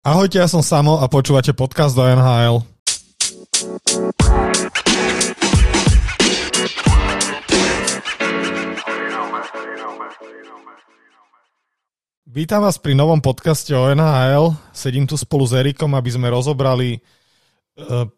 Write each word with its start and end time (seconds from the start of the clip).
Ahojte, 0.00 0.40
ja 0.40 0.48
som 0.48 0.64
Samo 0.64 0.96
a 0.96 1.12
počúvate 1.12 1.52
podcast 1.52 1.92
do 1.92 2.00
NHL. 2.00 2.64
Vítam 12.24 12.64
vás 12.64 12.80
pri 12.80 12.96
novom 12.96 13.20
podcaste 13.20 13.76
o 13.76 13.92
NHL. 13.92 14.56
Sedím 14.72 15.04
tu 15.04 15.20
spolu 15.20 15.44
s 15.44 15.52
Erikom, 15.52 15.92
aby 15.92 16.08
sme 16.08 16.32
rozobrali 16.32 16.96
e, 16.96 17.00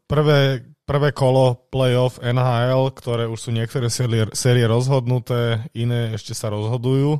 prvé, 0.06 0.62
prvé 0.86 1.10
kolo 1.10 1.66
playoff 1.66 2.22
NHL, 2.22 2.94
ktoré 2.94 3.26
už 3.26 3.38
sú 3.42 3.50
niektoré 3.50 3.90
série, 3.90 4.64
rozhodnuté, 4.70 5.66
iné 5.74 6.14
ešte 6.14 6.30
sa 6.30 6.46
rozhodujú. 6.46 7.18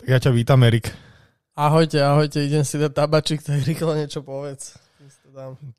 Tak 0.00 0.06
ja 0.08 0.16
ťa 0.16 0.32
vítam, 0.32 0.64
Erik. 0.64 1.11
Ahojte, 1.52 2.00
ahojte, 2.00 2.40
idem 2.40 2.64
si 2.64 2.80
dať 2.80 2.92
tabačik, 2.96 3.44
tak 3.44 3.60
rýchlo 3.60 3.92
niečo 3.92 4.24
povedz. 4.24 4.80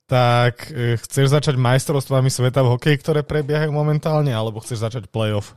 Tak, 0.09 0.69
e, 0.73 0.97
chceš 0.97 1.33
začať 1.33 1.57
majstrovstvami 1.57 2.29
sveta 2.29 2.65
v 2.65 2.77
hokeji, 2.77 2.97
ktoré 3.01 3.21
prebiehajú 3.21 3.69
momentálne, 3.69 4.33
alebo 4.33 4.61
chceš 4.61 4.85
začať 4.85 5.09
playoff? 5.09 5.53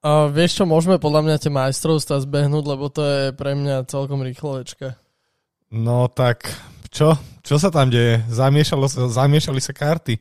Uh, 0.00 0.32
vieš 0.32 0.60
čo, 0.60 0.64
môžeme 0.64 0.96
podľa 0.96 1.28
mňa 1.28 1.36
tie 1.40 1.52
majstrovstvá 1.52 2.24
zbehnúť, 2.24 2.64
lebo 2.64 2.88
to 2.88 3.04
je 3.04 3.22
pre 3.36 3.52
mňa 3.52 3.84
celkom 3.84 4.24
rýchlovečka. 4.24 4.96
No 5.68 6.08
tak, 6.08 6.48
čo? 6.88 7.20
Čo 7.44 7.60
sa 7.60 7.68
tam 7.68 7.92
deje? 7.92 8.24
Zamiešalo 8.32 8.88
zamiešali 8.88 9.60
sa 9.60 9.76
karty. 9.76 10.16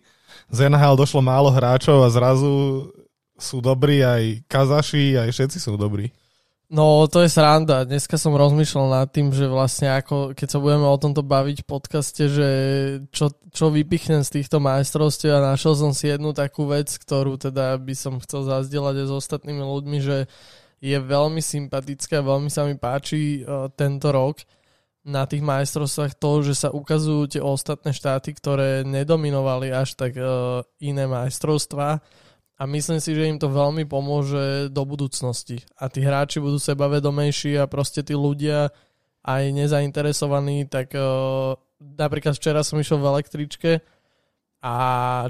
Z 0.52 0.68
NHL 0.68 1.00
došlo 1.00 1.24
málo 1.24 1.48
hráčov 1.48 2.04
a 2.04 2.12
zrazu 2.12 2.88
sú 3.40 3.64
dobrí 3.64 4.04
aj 4.04 4.44
Kazaši, 4.52 5.16
aj 5.16 5.32
všetci 5.32 5.58
sú 5.64 5.80
dobrí. 5.80 6.12
No, 6.70 7.10
to 7.10 7.26
je 7.26 7.34
sranda. 7.34 7.82
Dneska 7.82 8.14
som 8.22 8.38
rozmýšľal 8.38 9.02
nad 9.02 9.10
tým, 9.10 9.34
že 9.34 9.50
vlastne 9.50 9.90
ako, 9.90 10.38
keď 10.38 10.48
sa 10.54 10.62
budeme 10.62 10.86
o 10.86 11.02
tomto 11.02 11.26
baviť 11.26 11.66
v 11.66 11.70
podcaste, 11.70 12.24
že 12.30 12.50
čo, 13.10 13.34
čo 13.50 13.74
vypichnem 13.74 14.22
z 14.22 14.38
týchto 14.38 14.62
majstrovstiev 14.62 15.34
a 15.34 15.50
našiel 15.50 15.74
som 15.74 15.98
si 15.98 16.14
jednu 16.14 16.30
takú 16.30 16.70
vec, 16.70 16.94
ktorú 16.94 17.42
teda 17.42 17.74
by 17.82 17.94
som 17.98 18.22
chcel 18.22 18.46
zazdieľať 18.46 19.02
aj 19.02 19.08
s 19.10 19.14
ostatnými 19.18 19.66
ľuďmi, 19.66 19.98
že 19.98 20.30
je 20.78 20.98
veľmi 21.02 21.42
sympatická, 21.42 22.22
veľmi 22.22 22.54
sa 22.54 22.70
mi 22.70 22.78
páči 22.78 23.42
uh, 23.42 23.74
tento 23.74 24.14
rok 24.14 24.38
na 25.02 25.26
tých 25.26 25.42
majstrovstvách 25.42 26.22
to, 26.22 26.32
že 26.46 26.54
sa 26.54 26.70
ukazujú 26.70 27.34
tie 27.34 27.42
ostatné 27.42 27.98
štáty, 27.98 28.30
ktoré 28.38 28.86
nedominovali 28.86 29.74
až 29.74 29.98
tak 29.98 30.14
uh, 30.22 30.62
iné 30.78 31.10
majstrovstvá 31.10 31.98
a 32.60 32.68
myslím 32.68 33.00
si, 33.00 33.16
že 33.16 33.32
im 33.32 33.40
to 33.40 33.48
veľmi 33.48 33.88
pomôže 33.88 34.68
do 34.68 34.84
budúcnosti. 34.84 35.64
A 35.80 35.88
tí 35.88 36.04
hráči 36.04 36.44
budú 36.44 36.60
sebavedomejší 36.60 37.56
a 37.56 37.72
proste 37.72 38.04
tí 38.04 38.12
ľudia 38.12 38.68
aj 39.24 39.44
nezainteresovaní, 39.56 40.68
tak 40.68 40.92
uh, 40.92 41.56
napríklad 41.80 42.36
včera 42.36 42.60
som 42.68 42.76
išiel 42.76 43.00
v 43.00 43.10
električke 43.16 43.72
a 44.60 44.76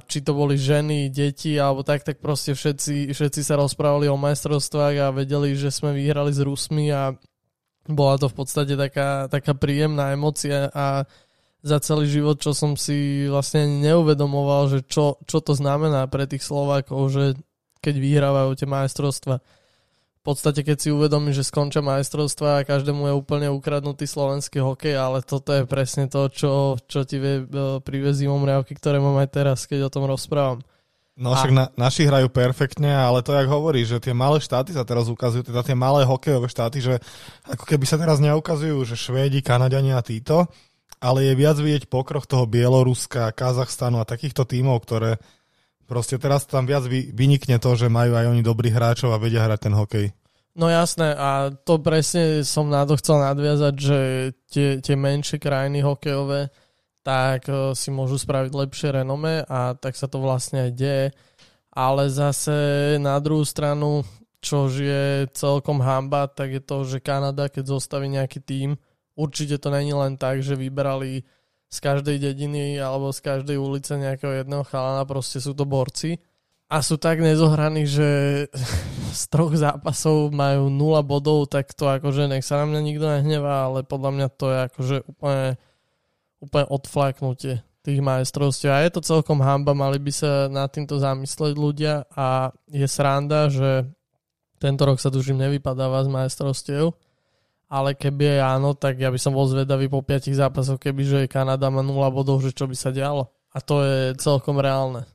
či 0.10 0.26
to 0.26 0.34
boli 0.34 0.58
ženy, 0.58 1.14
deti 1.14 1.54
alebo 1.54 1.86
tak, 1.86 2.02
tak 2.02 2.18
proste 2.18 2.58
všetci, 2.58 3.14
všetci 3.14 3.42
sa 3.46 3.62
rozprávali 3.62 4.10
o 4.10 4.18
majstrovstvách 4.18 4.96
a 4.98 5.14
vedeli, 5.14 5.54
že 5.54 5.70
sme 5.70 5.94
vyhrali 5.94 6.34
s 6.34 6.42
Rusmi 6.42 6.90
a 6.90 7.14
bola 7.86 8.18
to 8.18 8.26
v 8.26 8.36
podstate 8.42 8.74
taká, 8.74 9.30
taká 9.30 9.54
príjemná 9.54 10.18
emocia 10.18 10.74
a 10.74 11.06
za 11.60 11.78
celý 11.84 12.08
život, 12.08 12.40
čo 12.40 12.56
som 12.56 12.80
si 12.80 13.28
vlastne 13.28 13.68
neuvedomoval, 13.84 14.72
že 14.72 14.80
čo, 14.88 15.20
čo 15.28 15.44
to 15.44 15.52
znamená 15.52 16.08
pre 16.08 16.24
tých 16.24 16.44
Slovákov, 16.44 17.12
že 17.12 17.24
keď 17.84 17.96
vyhrávajú 18.00 18.52
tie 18.56 18.68
majstrovstva. 18.68 19.36
V 20.20 20.24
podstate, 20.24 20.68
keď 20.68 20.78
si 20.84 20.90
uvedomí, 20.92 21.32
že 21.32 21.48
skončia 21.48 21.80
majstrovstva 21.80 22.60
a 22.60 22.68
každému 22.68 23.08
je 23.08 23.14
úplne 23.16 23.48
ukradnutý 23.48 24.04
slovenský 24.04 24.60
hokej, 24.60 25.00
ale 25.00 25.24
toto 25.24 25.56
je 25.56 25.64
presne 25.64 26.12
to, 26.12 26.28
čo, 26.28 26.76
čo 26.92 27.08
ti 27.08 27.24
vie 27.24 27.44
e, 27.44 27.80
priviesť 27.80 28.28
zimom 28.28 28.44
riavky, 28.44 28.76
ktoré 28.76 29.00
mám 29.00 29.16
aj 29.16 29.32
teraz, 29.32 29.64
keď 29.64 29.88
o 29.88 29.94
tom 29.94 30.12
rozprávam. 30.12 30.60
No 31.20 31.36
však 31.36 31.52
na, 31.52 31.68
naši 31.76 32.08
hrajú 32.08 32.32
perfektne, 32.32 32.96
ale 32.96 33.20
to, 33.20 33.36
jak 33.36 33.52
hovorí, 33.52 33.84
že 33.84 34.00
tie 34.00 34.16
malé 34.16 34.40
štáty 34.40 34.72
sa 34.72 34.88
teraz 34.88 35.12
ukazujú, 35.12 35.52
teda 35.52 35.68
tie 35.68 35.76
malé 35.76 36.08
hokejové 36.08 36.48
štáty, 36.48 36.80
že 36.80 36.96
ako 37.44 37.68
keby 37.68 37.84
sa 37.84 38.00
teraz 38.00 38.24
neukazujú, 38.24 38.88
že 38.88 38.96
Švédi, 38.96 39.44
Kanadiania 39.44 40.00
a 40.00 40.04
títo, 40.04 40.48
ale 41.00 41.32
je 41.32 41.34
viac 41.36 41.58
vidieť 41.60 41.88
pokrok 41.88 42.28
toho 42.28 42.46
Bieloruska, 42.46 43.32
Kazachstanu 43.32 44.04
a 44.04 44.08
takýchto 44.08 44.44
tímov, 44.44 44.84
ktoré 44.84 45.20
proste 45.88 46.20
teraz 46.22 46.46
tam 46.46 46.70
viac 46.70 46.86
vynikne 46.88 47.58
to, 47.58 47.74
že 47.74 47.92
majú 47.92 48.14
aj 48.16 48.30
oni 48.30 48.46
dobrých 48.46 48.76
hráčov 48.76 49.16
a 49.16 49.22
vedia 49.22 49.44
hrať 49.44 49.60
ten 49.60 49.74
hokej. 49.74 50.06
No 50.60 50.68
jasné, 50.68 51.16
a 51.16 51.56
to 51.56 51.80
presne 51.80 52.44
som 52.44 52.68
na 52.68 52.84
to 52.84 53.00
chcel 53.00 53.24
nadviazať, 53.24 53.74
že 53.80 54.00
tie, 54.52 54.68
tie 54.84 54.96
menšie 55.00 55.40
krajiny 55.40 55.80
hokejové 55.82 56.52
tak 57.10 57.48
uh, 57.50 57.74
si 57.74 57.90
môžu 57.90 58.20
spraviť 58.20 58.52
lepšie 58.54 58.90
renome 58.94 59.42
a 59.48 59.74
tak 59.74 59.96
sa 59.96 60.06
to 60.06 60.20
vlastne 60.20 60.70
aj 60.70 60.72
deje. 60.78 61.08
Ale 61.74 62.12
zase 62.12 62.54
na 63.02 63.18
druhú 63.18 63.42
stranu, 63.42 64.04
čož 64.44 64.72
je 64.84 65.06
celkom 65.32 65.80
hamba, 65.80 66.28
tak 66.28 66.60
je 66.60 66.62
to, 66.62 66.84
že 66.84 67.02
Kanada, 67.02 67.48
keď 67.48 67.80
zostaví 67.80 68.10
nejaký 68.12 68.40
tím, 68.44 68.70
určite 69.20 69.60
to 69.60 69.68
není 69.68 69.92
len 69.92 70.16
tak, 70.16 70.40
že 70.40 70.56
vybrali 70.56 71.28
z 71.70 71.78
každej 71.84 72.18
dediny 72.18 72.80
alebo 72.80 73.12
z 73.12 73.20
každej 73.20 73.60
ulice 73.60 74.00
nejakého 74.00 74.42
jedného 74.42 74.64
chalana, 74.66 75.04
proste 75.04 75.44
sú 75.44 75.52
to 75.52 75.68
borci. 75.68 76.18
A 76.70 76.86
sú 76.86 77.02
tak 77.02 77.18
nezohraní, 77.20 77.86
že 77.90 78.10
z 79.20 79.24
troch 79.30 79.54
zápasov 79.54 80.32
majú 80.32 80.72
0 80.72 81.04
bodov, 81.04 81.52
tak 81.52 81.76
to 81.76 81.90
akože 81.90 82.32
nech 82.32 82.46
sa 82.46 82.64
na 82.64 82.66
mňa 82.70 82.82
nikto 82.82 83.06
nehnevá, 83.06 83.70
ale 83.70 83.86
podľa 83.86 84.12
mňa 84.16 84.28
to 84.34 84.46
je 84.50 84.58
akože 84.70 84.98
úplne, 85.06 85.48
úplne 86.42 86.66
odflaknutie 86.70 87.56
tých 87.82 88.00
majstrovstiev. 88.06 88.70
A 88.74 88.86
je 88.86 88.92
to 88.94 89.02
celkom 89.02 89.42
hamba, 89.42 89.74
mali 89.74 89.98
by 89.98 90.12
sa 90.14 90.46
nad 90.50 90.70
týmto 90.70 91.02
zamyslieť 91.02 91.54
ľudia 91.58 91.94
a 92.14 92.54
je 92.70 92.86
sranda, 92.86 93.50
že 93.50 93.90
tento 94.62 94.84
rok 94.86 95.02
sa 95.02 95.10
tužím 95.10 95.42
nevypadáva 95.42 96.06
z 96.06 96.10
majstrovstiev 96.12 96.94
ale 97.70 97.94
keby 97.94 98.36
je 98.36 98.38
áno, 98.42 98.74
tak 98.74 98.98
ja 98.98 99.14
by 99.14 99.20
som 99.22 99.38
bol 99.38 99.46
zvedavý 99.46 99.86
po 99.86 100.02
5 100.02 100.34
zápasoch, 100.34 100.82
keby 100.82 101.02
že 101.06 101.20
Kanada 101.30 101.70
má 101.70 101.86
0 101.86 101.94
bodov, 102.10 102.42
že 102.42 102.50
čo 102.50 102.66
by 102.66 102.74
sa 102.74 102.90
dialo. 102.90 103.30
A 103.54 103.62
to 103.62 103.86
je 103.86 104.18
celkom 104.18 104.58
reálne. 104.58 105.06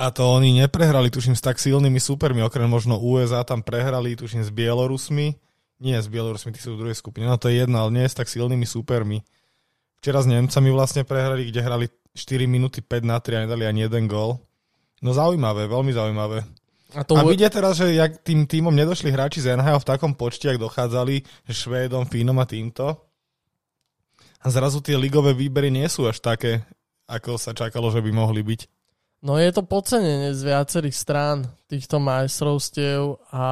A 0.00 0.08
to 0.14 0.24
oni 0.24 0.56
neprehrali, 0.56 1.12
tuším, 1.12 1.36
s 1.36 1.44
tak 1.44 1.60
silnými 1.60 2.00
supermi, 2.00 2.40
okrem 2.40 2.70
možno 2.70 2.96
USA 2.96 3.44
tam 3.44 3.60
prehrali, 3.60 4.16
tuším, 4.16 4.46
s 4.46 4.48
Bielorusmi. 4.48 5.36
Nie 5.82 6.00
s 6.00 6.08
Bielorusmi, 6.08 6.56
tí 6.56 6.62
sú 6.62 6.78
v 6.78 6.86
druhej 6.86 6.96
skupine, 6.96 7.28
no 7.28 7.36
to 7.36 7.52
je 7.52 7.60
jedno, 7.60 7.84
ale 7.84 7.92
nie 7.92 8.06
s 8.08 8.16
tak 8.16 8.30
silnými 8.30 8.64
supermi. 8.64 9.20
Včera 10.00 10.24
s 10.24 10.30
Nemcami 10.30 10.72
vlastne 10.72 11.02
prehrali, 11.04 11.52
kde 11.52 11.60
hrali 11.60 11.86
4 12.16 12.48
minúty 12.48 12.80
5 12.80 13.04
na 13.04 13.20
3 13.20 13.36
a 13.36 13.42
nedali 13.44 13.68
ani 13.68 13.84
jeden 13.84 14.08
gól. 14.08 14.40
No 15.04 15.12
zaujímavé, 15.12 15.68
veľmi 15.68 15.92
zaujímavé. 15.92 16.48
A, 16.94 17.06
to... 17.06 17.14
a 17.14 17.22
vidie 17.22 17.46
teraz, 17.46 17.78
že 17.78 17.94
jak 17.94 18.18
tým 18.22 18.46
týmom 18.50 18.74
nedošli 18.74 19.14
hráči 19.14 19.42
z 19.42 19.54
NHL 19.54 19.78
v 19.82 19.88
takom 19.88 20.12
počte, 20.14 20.50
ak 20.50 20.58
dochádzali 20.58 21.22
Švédom, 21.46 22.06
Fínom 22.10 22.38
a 22.42 22.46
týmto. 22.46 22.98
A 24.40 24.46
zrazu 24.48 24.80
tie 24.80 24.96
ligové 24.96 25.36
výbery 25.36 25.68
nie 25.68 25.86
sú 25.86 26.08
až 26.08 26.18
také, 26.18 26.64
ako 27.06 27.36
sa 27.36 27.52
čakalo, 27.52 27.92
že 27.92 28.00
by 28.00 28.10
mohli 28.10 28.40
byť. 28.42 28.60
No 29.20 29.36
je 29.36 29.52
to 29.52 29.62
podcenenie 29.68 30.32
z 30.32 30.42
viacerých 30.48 30.96
strán 30.96 31.44
týchto 31.68 32.00
majstrovstiev 32.00 33.20
a 33.28 33.46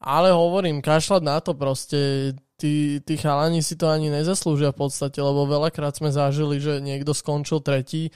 ale 0.00 0.32
hovorím, 0.32 0.80
kašľať 0.80 1.22
na 1.24 1.44
to 1.44 1.52
proste, 1.52 2.32
tí, 2.56 3.04
tí 3.04 3.14
chalani 3.20 3.60
si 3.60 3.76
to 3.76 3.88
ani 3.88 4.08
nezaslúžia 4.08 4.72
v 4.72 4.88
podstate, 4.88 5.20
lebo 5.20 5.44
veľakrát 5.44 5.96
sme 5.96 6.08
zažili, 6.08 6.56
že 6.56 6.80
niekto 6.80 7.12
skončil 7.12 7.60
tretí 7.60 8.08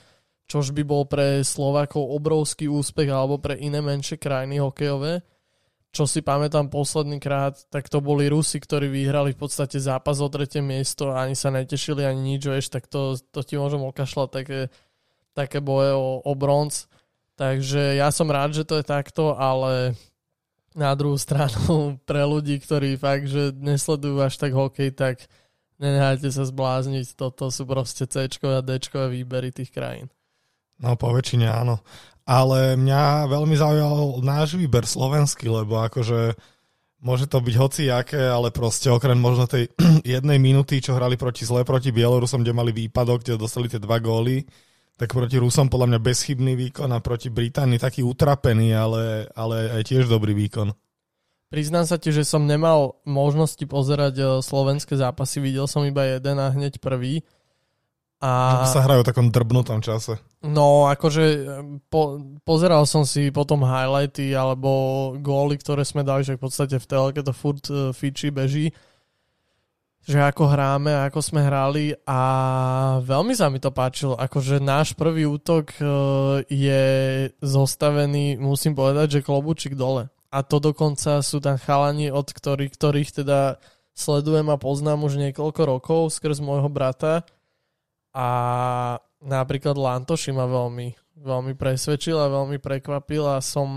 čož 0.45 0.77
by 0.77 0.83
bol 0.85 1.09
pre 1.09 1.41
Slovákov 1.41 2.05
obrovský 2.05 2.69
úspech 2.69 3.09
alebo 3.09 3.41
pre 3.41 3.57
iné 3.57 3.81
menšie 3.81 4.21
krajiny 4.21 4.61
hokejové. 4.61 5.25
Čo 5.95 6.11
si 6.11 6.27
pamätám 6.27 6.75
posledný 6.75 7.23
krát, 7.23 7.55
tak 7.71 7.87
to 7.87 8.03
boli 8.03 8.27
Rusi, 8.27 8.59
ktorí 8.59 8.91
vyhrali 8.91 9.31
v 9.31 9.47
podstate 9.47 9.79
zápas 9.79 10.19
o 10.19 10.27
tretie 10.27 10.59
miesto 10.59 11.15
a 11.15 11.23
ani 11.23 11.39
sa 11.39 11.55
netešili 11.55 12.03
ani 12.03 12.35
nič, 12.35 12.43
vieš, 12.51 12.67
tak 12.67 12.91
to, 12.91 13.15
to 13.31 13.47
ti 13.47 13.55
môžem 13.55 13.79
okašľať 13.79 14.29
také, 14.35 14.61
také 15.39 15.63
boje 15.63 15.95
o, 15.95 16.19
o 16.19 16.33
bronz. 16.35 16.91
Takže 17.39 17.95
ja 17.95 18.11
som 18.11 18.27
rád, 18.27 18.59
že 18.59 18.67
to 18.67 18.83
je 18.83 18.87
takto, 18.87 19.39
ale 19.39 19.95
na 20.75 20.91
druhú 20.99 21.15
stranu 21.15 21.95
pre 22.11 22.27
ľudí, 22.27 22.59
ktorí 22.59 22.99
fakt, 22.99 23.31
že 23.31 23.55
nesledujú 23.55 24.19
až 24.19 24.35
tak 24.35 24.51
hokej, 24.51 24.91
tak 24.99 25.31
nenehajte 25.79 26.27
sa 26.27 26.43
zblázniť, 26.43 27.15
toto 27.15 27.55
sú 27.55 27.63
proste 27.71 28.11
C 28.11 28.27
a 28.27 28.61
D 28.67 28.71
výbery 28.91 29.55
tých 29.55 29.71
krajín. 29.71 30.11
No 30.81 30.99
po 30.99 31.15
väčšine 31.15 31.47
áno. 31.47 31.83
Ale 32.25 32.75
mňa 32.81 33.29
veľmi 33.29 33.55
zaujal 33.55 34.25
náš 34.25 34.57
výber 34.57 34.89
slovenský, 34.89 35.53
lebo 35.53 35.85
akože 35.85 36.35
môže 37.05 37.29
to 37.29 37.45
byť 37.45 37.55
hociaké, 37.61 38.23
ale 38.33 38.49
proste 38.49 38.89
okrem 38.89 39.21
možno 39.21 39.45
tej 39.45 39.69
jednej 40.17 40.41
minúty, 40.41 40.81
čo 40.81 40.97
hrali 40.97 41.21
proti 41.21 41.45
zle 41.45 41.63
proti 41.63 41.93
Bielorusom, 41.93 42.41
kde 42.41 42.57
mali 42.57 42.73
výpadok, 42.73 43.21
kde 43.23 43.37
dostali 43.37 43.69
tie 43.69 43.77
dva 43.77 44.01
góly, 44.01 44.49
tak 44.97 45.13
proti 45.13 45.37
Rusom 45.37 45.69
podľa 45.69 45.95
mňa 45.95 46.01
bezchybný 46.01 46.55
výkon 46.55 46.89
a 46.95 47.05
proti 47.05 47.29
Británii 47.29 47.83
taký 47.83 48.01
utrapený, 48.07 48.73
ale, 48.73 49.29
ale 49.37 49.75
aj 49.77 49.83
tiež 49.91 50.09
dobrý 50.09 50.33
výkon. 50.33 50.73
Priznám 51.53 51.87
sa 51.87 52.01
ti, 52.01 52.11
že 52.11 52.27
som 52.27 52.51
nemal 52.51 52.99
možnosti 53.07 53.63
pozerať 53.69 54.15
eh, 54.19 54.27
slovenské 54.43 54.97
zápasy, 54.97 55.39
videl 55.45 55.69
som 55.69 55.85
iba 55.85 56.03
jeden 56.09 56.41
a 56.41 56.51
hneď 56.51 56.81
prvý 56.81 57.23
A... 58.25 58.65
Sa 58.65 58.81
hrajú 58.81 59.05
v 59.05 59.09
takom 59.13 59.29
drbnutom 59.29 59.85
čase. 59.85 60.17
No, 60.41 60.89
akože 60.89 61.25
po, 61.93 62.17
pozeral 62.41 62.89
som 62.89 63.05
si 63.05 63.29
potom 63.29 63.61
highlighty 63.61 64.33
alebo 64.33 65.13
góly, 65.21 65.61
ktoré 65.61 65.85
sme 65.85 66.01
dali, 66.01 66.25
že 66.25 66.41
v 66.41 66.49
podstate 66.49 66.81
v 66.81 66.89
telke 66.89 67.21
to 67.21 67.37
furt 67.37 67.69
uh, 67.69 67.93
fiči, 67.93 68.33
beží 68.33 68.73
že 70.05 70.21
ako 70.21 70.53
hráme 70.53 70.93
a 70.93 71.09
ako 71.09 71.21
sme 71.25 71.41
hrali 71.41 71.97
a 72.05 72.21
veľmi 73.01 73.33
sa 73.33 73.49
mi 73.49 73.57
to 73.57 73.73
páčilo. 73.73 74.13
Akože 74.21 74.61
náš 74.61 74.93
prvý 74.93 75.25
útok 75.25 75.73
uh, 75.81 76.45
je 76.45 76.85
zostavený, 77.41 78.37
musím 78.37 78.77
povedať, 78.77 79.21
že 79.21 79.25
klobučík 79.25 79.73
dole. 79.73 80.13
A 80.29 80.45
to 80.45 80.61
dokonca 80.61 81.25
sú 81.25 81.41
tam 81.41 81.57
chalani, 81.57 82.13
od 82.13 82.29
ktorých, 82.29 82.73
ktorých 82.77 83.11
teda 83.25 83.57
sledujem 83.97 84.53
a 84.53 84.61
poznám 84.61 85.09
už 85.09 85.17
niekoľko 85.17 85.63
rokov 85.65 86.01
skrz 86.13 86.45
môjho 86.45 86.69
brata 86.69 87.25
a 88.15 88.29
napríklad 89.19 89.75
Lantoši 89.75 90.31
ma 90.31 90.47
veľmi, 90.47 91.19
veľmi 91.19 91.53
presvedčil 91.59 92.15
a 92.15 92.31
veľmi 92.31 92.63
prekvapil 92.63 93.27
a 93.27 93.43
som 93.43 93.69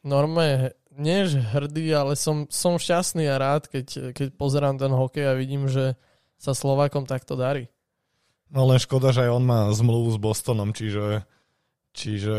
normálne 0.00 0.72
nie 0.94 1.26
že 1.26 1.42
hrdý, 1.42 1.90
ale 1.92 2.14
som, 2.14 2.46
som 2.48 2.78
šťastný 2.78 3.26
a 3.26 3.36
rád, 3.36 3.66
keď, 3.66 4.14
keď 4.14 4.28
pozerám 4.38 4.78
ten 4.78 4.94
hokej 4.94 5.26
a 5.26 5.36
vidím, 5.36 5.66
že 5.66 5.98
sa 6.38 6.54
Slovákom 6.54 7.04
takto 7.04 7.34
darí. 7.34 7.66
No 8.54 8.64
len 8.70 8.78
škoda, 8.78 9.10
že 9.10 9.26
aj 9.26 9.30
on 9.34 9.44
má 9.44 9.60
zmluvu 9.74 10.14
s 10.14 10.18
Bostonom, 10.22 10.70
čiže, 10.70 11.26
čiže 11.90 12.36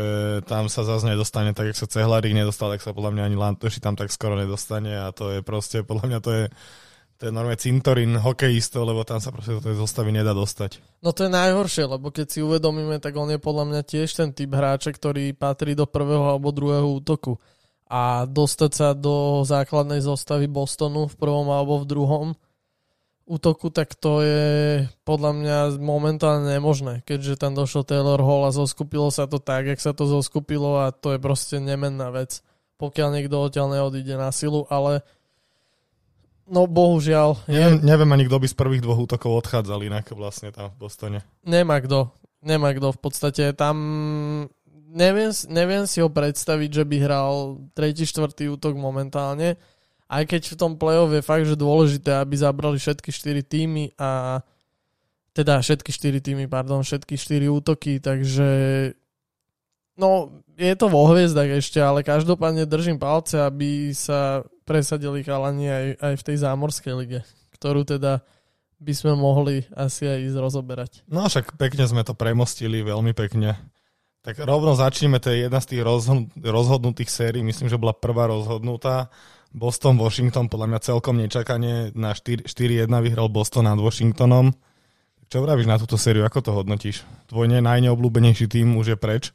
tam 0.48 0.72
sa 0.72 0.88
zase 0.88 1.04
nedostane 1.04 1.52
tak, 1.52 1.70
jak 1.70 1.78
sa 1.78 1.90
Cehlarík 1.90 2.32
nedostal, 2.32 2.72
tak 2.72 2.80
sa 2.80 2.96
podľa 2.96 3.12
mňa 3.12 3.22
ani 3.28 3.36
Lantoši 3.36 3.84
tam 3.84 3.92
tak 3.92 4.08
skoro 4.08 4.40
nedostane 4.40 4.96
a 4.96 5.12
to 5.12 5.36
je 5.36 5.40
proste, 5.44 5.84
podľa 5.84 6.04
mňa 6.08 6.18
to 6.24 6.30
je 6.32 6.44
to 7.16 7.28
je 7.28 7.32
normálne 7.32 7.56
cintorín 7.56 8.12
hokejistov, 8.20 8.84
lebo 8.84 9.00
tam 9.08 9.24
sa 9.24 9.32
proste 9.32 9.56
do 9.56 9.64
tej 9.64 9.80
zostavy 9.80 10.12
nedá 10.12 10.36
dostať. 10.36 10.84
No 11.00 11.16
to 11.16 11.24
je 11.24 11.32
najhoršie, 11.32 11.88
lebo 11.88 12.12
keď 12.12 12.26
si 12.28 12.44
uvedomíme, 12.44 13.00
tak 13.00 13.16
on 13.16 13.32
je 13.32 13.40
podľa 13.40 13.64
mňa 13.72 13.82
tiež 13.88 14.12
ten 14.12 14.36
typ 14.36 14.52
hráča, 14.52 14.92
ktorý 14.92 15.32
patrí 15.32 15.72
do 15.72 15.88
prvého 15.88 16.28
alebo 16.28 16.52
druhého 16.52 16.84
útoku. 16.84 17.40
A 17.88 18.28
dostať 18.28 18.70
sa 18.74 18.88
do 18.92 19.46
základnej 19.48 20.04
zostavy 20.04 20.44
Bostonu 20.44 21.08
v 21.08 21.14
prvom 21.16 21.48
alebo 21.48 21.80
v 21.80 21.88
druhom 21.88 22.26
útoku, 23.26 23.74
tak 23.74 23.98
to 23.98 24.22
je 24.22 24.86
podľa 25.02 25.32
mňa 25.34 25.58
momentálne 25.82 26.46
nemožné, 26.46 27.02
keďže 27.02 27.42
tam 27.42 27.58
došlo 27.58 27.82
Taylor 27.82 28.22
Hall 28.22 28.46
a 28.46 28.54
zoskupilo 28.54 29.10
sa 29.10 29.26
to 29.26 29.42
tak, 29.42 29.66
jak 29.66 29.82
sa 29.82 29.90
to 29.90 30.06
zoskupilo 30.06 30.86
a 30.86 30.94
to 30.94 31.16
je 31.16 31.18
proste 31.18 31.58
nemenná 31.58 32.14
vec, 32.14 32.44
pokiaľ 32.78 33.08
niekto 33.18 33.42
odtiaľ 33.42 33.74
neodíde 33.74 34.14
na 34.14 34.30
silu, 34.30 34.62
ale 34.70 35.02
No 36.46 36.70
bohužiaľ. 36.70 37.42
Je... 37.50 37.58
Neviem, 37.58 37.82
neviem 37.82 38.10
ani, 38.14 38.24
kto 38.30 38.38
by 38.38 38.46
z 38.46 38.56
prvých 38.56 38.82
dvoch 38.86 39.02
útokov 39.02 39.46
odchádzal 39.46 39.82
inak 39.82 40.06
vlastne 40.14 40.54
tam 40.54 40.70
v 40.70 40.78
Bostone. 40.78 41.20
Nemá 41.42 41.82
kto. 41.82 42.14
Nemá 42.46 42.70
kto 42.70 42.94
v 42.94 43.00
podstate. 43.02 43.50
Tam 43.58 43.76
neviem, 44.86 45.30
neviem 45.50 45.84
si 45.90 45.98
ho 45.98 46.06
predstaviť, 46.06 46.70
že 46.70 46.84
by 46.86 46.96
hral 47.02 47.34
tretí, 47.74 48.06
štvrtý 48.06 48.46
útok 48.54 48.78
momentálne. 48.78 49.58
Aj 50.06 50.22
keď 50.22 50.54
v 50.54 50.58
tom 50.58 50.72
play-off 50.78 51.10
je 51.10 51.22
fakt, 51.26 51.50
že 51.50 51.58
dôležité, 51.58 52.14
aby 52.22 52.38
zabrali 52.38 52.78
všetky 52.78 53.10
štyri 53.10 53.42
týmy 53.42 53.90
a 53.98 54.38
teda 55.34 55.58
všetky 55.58 55.90
štyri 55.90 56.22
týmy, 56.22 56.46
pardon, 56.46 56.86
všetky 56.86 57.18
štyri 57.18 57.50
útoky, 57.50 57.98
takže 57.98 58.48
no, 59.96 60.40
je 60.56 60.72
to 60.76 60.86
vo 60.88 61.08
hviezdach 61.12 61.48
ešte, 61.48 61.80
ale 61.80 62.06
každopádne 62.06 62.64
držím 62.64 62.96
palce, 62.96 63.40
aby 63.40 63.92
sa 63.92 64.44
presadili 64.64 65.20
chalani 65.24 65.66
aj, 65.68 65.86
aj 66.00 66.14
v 66.16 66.26
tej 66.26 66.36
zámorskej 66.40 66.94
lige, 66.96 67.20
ktorú 67.56 67.84
teda 67.84 68.24
by 68.76 68.92
sme 68.92 69.16
mohli 69.16 69.64
asi 69.72 70.04
aj 70.04 70.18
ísť 70.32 70.36
rozoberať. 70.36 70.92
No 71.08 71.24
však 71.24 71.56
pekne 71.56 71.88
sme 71.88 72.04
to 72.04 72.12
premostili, 72.12 72.84
veľmi 72.84 73.16
pekne. 73.16 73.56
Tak 74.20 74.42
rovno 74.42 74.74
začneme, 74.74 75.22
to 75.22 75.30
je 75.30 75.46
jedna 75.46 75.62
z 75.62 75.70
tých 75.70 75.82
rozhodnutých 76.42 77.08
sérií, 77.08 77.46
myslím, 77.46 77.70
že 77.70 77.78
bola 77.78 77.94
prvá 77.94 78.26
rozhodnutá. 78.26 79.08
Boston, 79.54 79.96
Washington, 79.96 80.50
podľa 80.50 80.66
mňa 80.74 80.80
celkom 80.82 81.16
nečakanie 81.16 81.94
na 81.96 82.12
4-1 82.12 82.90
vyhral 82.90 83.30
Boston 83.30 83.70
nad 83.70 83.78
Washingtonom. 83.78 84.52
Čo 85.30 85.46
vravíš 85.46 85.70
na 85.70 85.78
túto 85.78 85.96
sériu, 85.96 86.26
ako 86.26 86.38
to 86.42 86.50
hodnotíš? 86.52 87.06
Tvoj 87.30 87.48
najneobľúbenejší 87.54 88.50
tým 88.50 88.76
už 88.76 88.92
je 88.92 88.98
preč? 88.98 89.30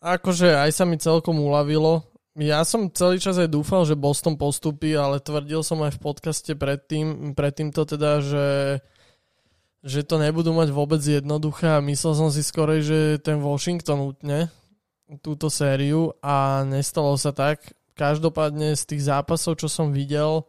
Akože 0.00 0.56
aj 0.56 0.70
sa 0.72 0.88
mi 0.88 0.96
celkom 0.96 1.36
uľavilo. 1.36 2.00
Ja 2.40 2.64
som 2.64 2.88
celý 2.88 3.20
čas 3.20 3.36
aj 3.36 3.52
dúfal, 3.52 3.84
že 3.84 4.00
Boston 4.00 4.40
postupí, 4.40 4.96
ale 4.96 5.20
tvrdil 5.20 5.60
som 5.60 5.84
aj 5.84 6.00
v 6.00 6.02
podcaste 6.02 6.52
predtým, 6.56 7.36
predtým 7.36 7.68
to 7.68 7.84
teda, 7.84 8.24
že, 8.24 8.48
že 9.84 10.00
to 10.08 10.16
nebudú 10.16 10.56
mať 10.56 10.72
vôbec 10.72 11.04
jednoduché 11.04 11.68
a 11.76 11.84
myslel 11.84 12.14
som 12.16 12.28
si 12.32 12.40
skorej, 12.40 12.80
že 12.80 12.98
ten 13.20 13.44
Washington 13.44 14.16
utne 14.16 14.48
túto 15.20 15.52
sériu 15.52 16.16
a 16.24 16.64
nestalo 16.64 17.12
sa 17.20 17.34
tak. 17.36 17.60
Každopádne 17.92 18.72
z 18.72 18.82
tých 18.88 19.04
zápasov, 19.04 19.60
čo 19.60 19.68
som 19.68 19.92
videl, 19.92 20.48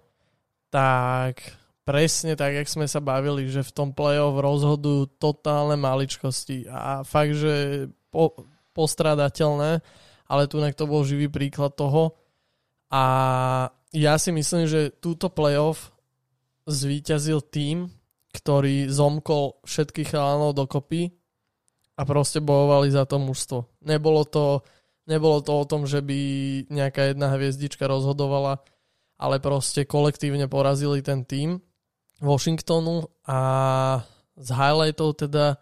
tak 0.72 1.44
presne 1.84 2.40
tak, 2.40 2.56
jak 2.56 2.70
sme 2.72 2.88
sa 2.88 3.04
bavili, 3.04 3.52
že 3.52 3.66
v 3.68 3.76
tom 3.76 3.90
play-off 3.92 4.40
rozhodujú 4.40 5.18
totálne 5.20 5.76
maličkosti 5.76 6.70
a 6.72 7.02
fakt, 7.04 7.36
že 7.36 7.90
po, 8.14 8.48
postrádateľné 8.72 9.82
ale 10.32 10.48
tu 10.48 10.64
to 10.64 10.86
bol 10.88 11.04
živý 11.04 11.28
príklad 11.28 11.76
toho. 11.76 12.16
A 12.88 13.04
ja 13.92 14.16
si 14.16 14.32
myslím, 14.32 14.64
že 14.64 14.96
túto 15.04 15.28
playoff 15.28 15.92
zvíťazil 16.64 17.44
tým, 17.52 17.92
ktorý 18.32 18.88
zomkol 18.88 19.60
všetkých 19.68 20.16
chalanov 20.16 20.56
dokopy 20.56 21.12
a 22.00 22.08
proste 22.08 22.40
bojovali 22.40 22.88
za 22.88 23.04
to 23.04 23.20
mužstvo. 23.20 23.84
Nebolo 23.84 24.24
to, 24.24 24.64
nebolo 25.12 25.44
to 25.44 25.52
o 25.52 25.68
tom, 25.68 25.84
že 25.84 26.00
by 26.00 26.20
nejaká 26.72 27.12
jedna 27.12 27.36
hviezdička 27.36 27.84
rozhodovala, 27.84 28.64
ale 29.20 29.44
proste 29.44 29.84
kolektívne 29.84 30.48
porazili 30.48 31.04
ten 31.04 31.28
tým 31.28 31.60
Washingtonu 32.24 33.12
a 33.28 33.40
z 34.40 34.50
highlightov 34.56 35.28
teda 35.28 35.60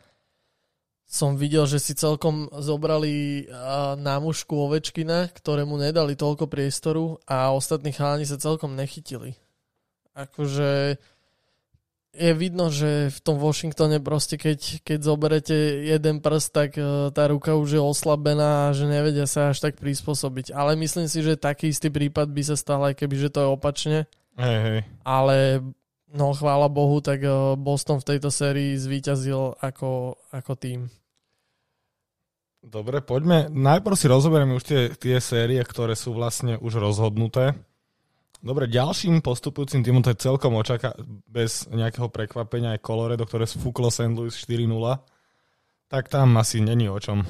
som 1.10 1.34
videl, 1.34 1.66
že 1.66 1.82
si 1.82 1.98
celkom 1.98 2.46
zobrali 2.54 3.50
námušku 3.98 4.54
Ovečkina, 4.54 5.34
ktorému 5.34 5.82
nedali 5.82 6.14
toľko 6.14 6.46
priestoru 6.46 7.18
a 7.26 7.50
ostatní 7.50 7.90
chalani 7.90 8.30
sa 8.30 8.38
celkom 8.38 8.78
nechytili. 8.78 9.34
Akože 10.14 11.02
je 12.14 12.32
vidno, 12.34 12.74
že 12.74 13.14
v 13.14 13.20
tom 13.22 13.38
Washingtone 13.38 14.02
proste 14.02 14.36
keď, 14.36 14.82
keď 14.82 15.00
zoberete 15.02 15.56
jeden 15.88 16.20
prst, 16.26 16.50
tak 16.50 16.70
e, 16.76 17.14
tá 17.14 17.30
ruka 17.30 17.54
už 17.54 17.78
je 17.78 17.82
oslabená 17.82 18.70
a 18.70 18.74
že 18.74 18.90
nevedia 18.90 19.30
sa 19.30 19.54
až 19.54 19.62
tak 19.62 19.78
prispôsobiť. 19.78 20.52
Ale 20.52 20.74
myslím 20.74 21.06
si, 21.06 21.22
že 21.22 21.38
taký 21.38 21.70
istý 21.70 21.94
prípad 21.94 22.34
by 22.34 22.42
sa 22.42 22.58
stal, 22.58 22.82
aj 22.82 22.98
keby 22.98 23.14
že 23.14 23.30
to 23.30 23.46
je 23.46 23.50
opačne. 23.54 23.98
Hej, 24.42 24.58
hej. 24.66 24.80
Ale 25.06 25.62
no 26.10 26.34
chvála 26.34 26.66
Bohu, 26.66 26.98
tak 26.98 27.22
e, 27.22 27.30
Boston 27.56 28.02
v 28.02 28.10
tejto 28.18 28.34
sérii 28.34 28.74
zvíťazil 28.74 29.62
ako, 29.62 30.18
ako 30.34 30.54
tým. 30.58 30.90
Dobre, 32.60 33.00
poďme. 33.00 33.48
Najprv 33.48 33.96
si 33.96 34.12
rozoberieme 34.12 34.60
už 34.60 34.66
tie, 34.68 34.82
tie 34.92 35.18
série, 35.24 35.64
ktoré 35.64 35.96
sú 35.96 36.12
vlastne 36.12 36.60
už 36.60 36.84
rozhodnuté. 36.84 37.56
Dobre, 38.40 38.68
ďalším 38.72 39.20
postupujúcim 39.20 39.84
týmom 39.84 40.04
to 40.04 40.12
je 40.16 40.24
celkom 40.24 40.56
očaká, 40.56 40.96
bez 41.28 41.68
nejakého 41.72 42.08
prekvapenia 42.08 42.76
aj 42.76 42.84
Colorado, 42.84 43.24
ktoré 43.28 43.48
sfúklo 43.48 43.92
St. 43.92 44.12
Louis 44.12 44.32
4-0. 44.32 44.68
Tak 45.88 46.08
tam 46.12 46.36
asi 46.40 46.60
není 46.60 46.88
o 46.88 47.00
čom. 47.00 47.24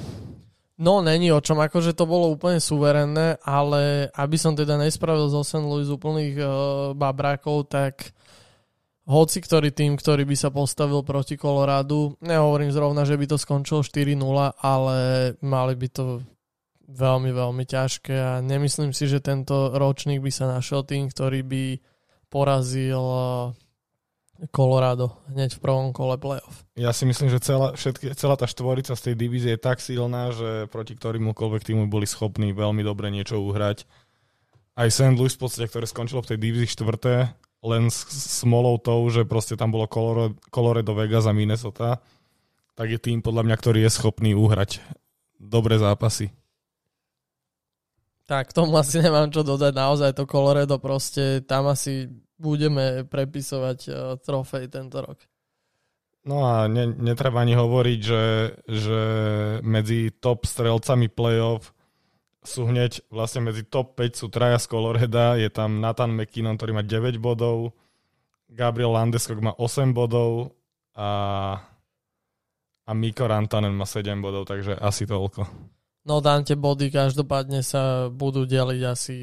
No, 0.80 1.02
není 1.02 1.30
o 1.30 1.42
čom, 1.42 1.62
akože 1.62 1.94
to 1.94 2.10
bolo 2.10 2.30
úplne 2.30 2.56
suverénne, 2.56 3.38
ale 3.42 4.10
aby 4.16 4.36
som 4.38 4.54
teda 4.54 4.78
nespravil 4.78 5.30
zo 5.30 5.46
St. 5.46 5.62
Louis 5.62 5.90
úplných 5.90 6.34
uh, 6.40 6.50
babrákov, 6.94 7.70
tak 7.70 8.14
hoci 9.10 9.42
ktorý 9.42 9.74
tým, 9.74 9.98
ktorý 9.98 10.22
by 10.22 10.36
sa 10.38 10.54
postavil 10.54 11.02
proti 11.02 11.34
Kolorádu, 11.34 12.14
nehovorím 12.22 12.70
zrovna, 12.70 13.02
že 13.02 13.18
by 13.18 13.26
to 13.26 13.36
skončilo 13.42 13.82
4-0, 13.82 14.14
ale 14.62 14.96
mali 15.42 15.74
by 15.74 15.88
to 15.90 16.22
veľmi, 16.86 17.34
veľmi 17.34 17.64
ťažké 17.66 18.14
a 18.14 18.32
nemyslím 18.38 18.94
si, 18.94 19.10
že 19.10 19.18
tento 19.18 19.74
ročník 19.74 20.22
by 20.22 20.30
sa 20.30 20.46
našiel 20.46 20.86
tým, 20.86 21.10
ktorý 21.10 21.42
by 21.42 21.64
porazil 22.30 23.02
Colorado 24.48 25.20
hneď 25.28 25.58
v 25.58 25.60
prvom 25.60 25.90
kole 25.92 26.16
playoff. 26.16 26.64
Ja 26.78 26.94
si 26.96 27.04
myslím, 27.04 27.28
že 27.28 27.42
celá, 27.42 27.76
všetky, 27.76 28.14
celá 28.16 28.38
tá 28.38 28.48
štvorica 28.48 28.96
z 28.96 29.12
tej 29.12 29.14
divízie 29.18 29.58
je 29.58 29.60
tak 29.60 29.82
silná, 29.82 30.32
že 30.32 30.70
proti 30.72 30.96
ktorémukoľvek 30.96 31.62
týmu 31.66 31.84
boli 31.92 32.08
schopní 32.08 32.56
veľmi 32.56 32.80
dobre 32.80 33.12
niečo 33.12 33.42
uhrať. 33.42 33.84
Aj 34.78 34.88
St. 34.88 35.18
Louis 35.18 35.34
v 35.34 35.40
podstate, 35.44 35.68
ktoré 35.68 35.84
skončilo 35.84 36.24
v 36.24 36.30
tej 36.32 36.38
divízii 36.40 36.72
štvrté, 36.72 37.36
len 37.60 37.92
s 37.92 38.08
smolou 38.40 38.80
tou, 38.80 39.04
že 39.12 39.28
proste 39.28 39.56
tam 39.56 39.72
bolo 39.72 39.84
Colorado, 40.48 40.92
Vegas 40.96 41.28
a 41.28 41.36
Minnesota, 41.36 42.00
tak 42.72 42.88
je 42.88 42.98
tým 43.00 43.20
podľa 43.20 43.44
mňa, 43.44 43.56
ktorý 43.60 43.78
je 43.84 43.90
schopný 43.92 44.32
uhrať 44.32 44.80
dobré 45.36 45.76
zápasy. 45.76 46.32
Tak, 48.24 48.54
tomu 48.54 48.78
asi 48.78 49.02
nemám 49.02 49.28
čo 49.28 49.42
dodať. 49.42 49.72
Naozaj 49.74 50.10
to 50.16 50.24
Colorado 50.24 50.78
proste, 50.78 51.44
tam 51.44 51.68
asi 51.68 52.08
budeme 52.40 53.04
prepisovať 53.04 53.78
uh, 53.90 53.94
trofej 54.16 54.70
tento 54.72 55.02
rok. 55.02 55.18
No 56.24 56.44
a 56.44 56.68
ne, 56.68 56.88
netreba 56.88 57.40
ani 57.40 57.56
hovoriť, 57.56 58.00
že, 58.00 58.24
že 58.68 59.00
medzi 59.64 60.12
top 60.12 60.44
strelcami 60.44 61.08
playoff 61.08 61.72
sú 62.40 62.64
hneď 62.64 63.04
vlastne 63.12 63.44
medzi 63.44 63.64
top 63.68 64.00
5 64.00 64.16
sú 64.16 64.26
traja 64.32 64.56
z 64.56 64.66
Coloreda, 64.68 65.36
je 65.36 65.52
tam 65.52 65.80
Nathan 65.80 66.16
McKinnon, 66.16 66.56
ktorý 66.56 66.72
má 66.72 66.82
9 66.84 67.20
bodov, 67.20 67.76
Gabriel 68.48 68.96
Landeskog 68.96 69.44
má 69.44 69.52
8 69.54 69.92
bodov 69.92 70.56
a, 70.96 71.10
a 72.88 72.90
Miko 72.96 73.28
Rantanen 73.28 73.76
má 73.76 73.84
7 73.84 74.18
bodov, 74.18 74.48
takže 74.48 74.74
asi 74.80 75.04
toľko. 75.04 75.44
No 76.08 76.24
dám 76.24 76.48
tie 76.48 76.56
body, 76.56 76.88
každopádne 76.88 77.60
sa 77.60 78.08
budú 78.08 78.48
deliť 78.48 78.82
asi 78.88 79.16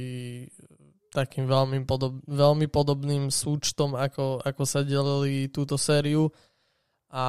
takým 1.10 1.50
veľmi, 1.50 1.82
podob, 1.90 2.22
veľmi 2.30 2.70
podobným 2.70 3.34
súčtom, 3.34 3.98
ako, 3.98 4.46
ako 4.46 4.64
sa 4.64 4.86
delili 4.86 5.50
túto 5.50 5.74
sériu 5.74 6.30
a 7.08 7.26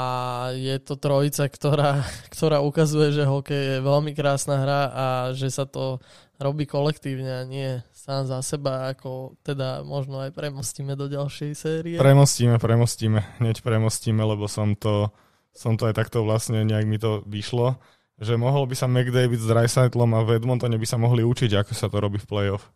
je 0.59 0.75
to 0.83 0.99
trojica, 0.99 1.47
ktorá, 1.47 2.03
ktorá 2.35 2.59
ukazuje, 2.63 3.15
že 3.15 3.29
hokej 3.29 3.79
je 3.79 3.87
veľmi 3.87 4.13
krásna 4.15 4.59
hra 4.59 4.83
a 4.91 5.07
že 5.35 5.51
sa 5.51 5.65
to 5.65 6.03
robí 6.39 6.67
kolektívne 6.71 7.43
a 7.43 7.43
nie 7.43 7.83
sám 7.91 8.31
za 8.31 8.39
seba, 8.47 8.91
ako 8.95 9.35
teda 9.43 9.83
možno 9.83 10.23
aj 10.23 10.31
premostíme 10.31 10.95
do 10.95 11.11
ďalšej 11.11 11.51
série. 11.59 11.97
Premostíme, 11.99 12.63
premostíme, 12.63 13.43
hneď 13.43 13.61
premostíme, 13.61 14.23
lebo 14.23 14.47
som 14.47 14.79
to, 14.79 15.11
som 15.51 15.75
to 15.75 15.91
aj 15.91 15.99
takto 15.99 16.23
vlastne 16.23 16.63
nejak 16.63 16.87
mi 16.87 17.03
to 17.03 17.27
vyšlo, 17.27 17.75
že 18.19 18.39
mohol 18.39 18.71
by 18.71 18.75
sa 18.79 18.87
McDavid 18.87 19.39
s 19.39 19.51
Dreisaitlom 19.51 20.11
a 20.15 20.23
v 20.23 20.39
Edmontone 20.39 20.79
by 20.79 20.87
sa 20.87 20.99
mohli 20.99 21.27
učiť, 21.27 21.59
ako 21.59 21.73
sa 21.75 21.91
to 21.91 21.99
robí 21.99 22.23
v 22.23 22.31
playoff. 22.31 22.71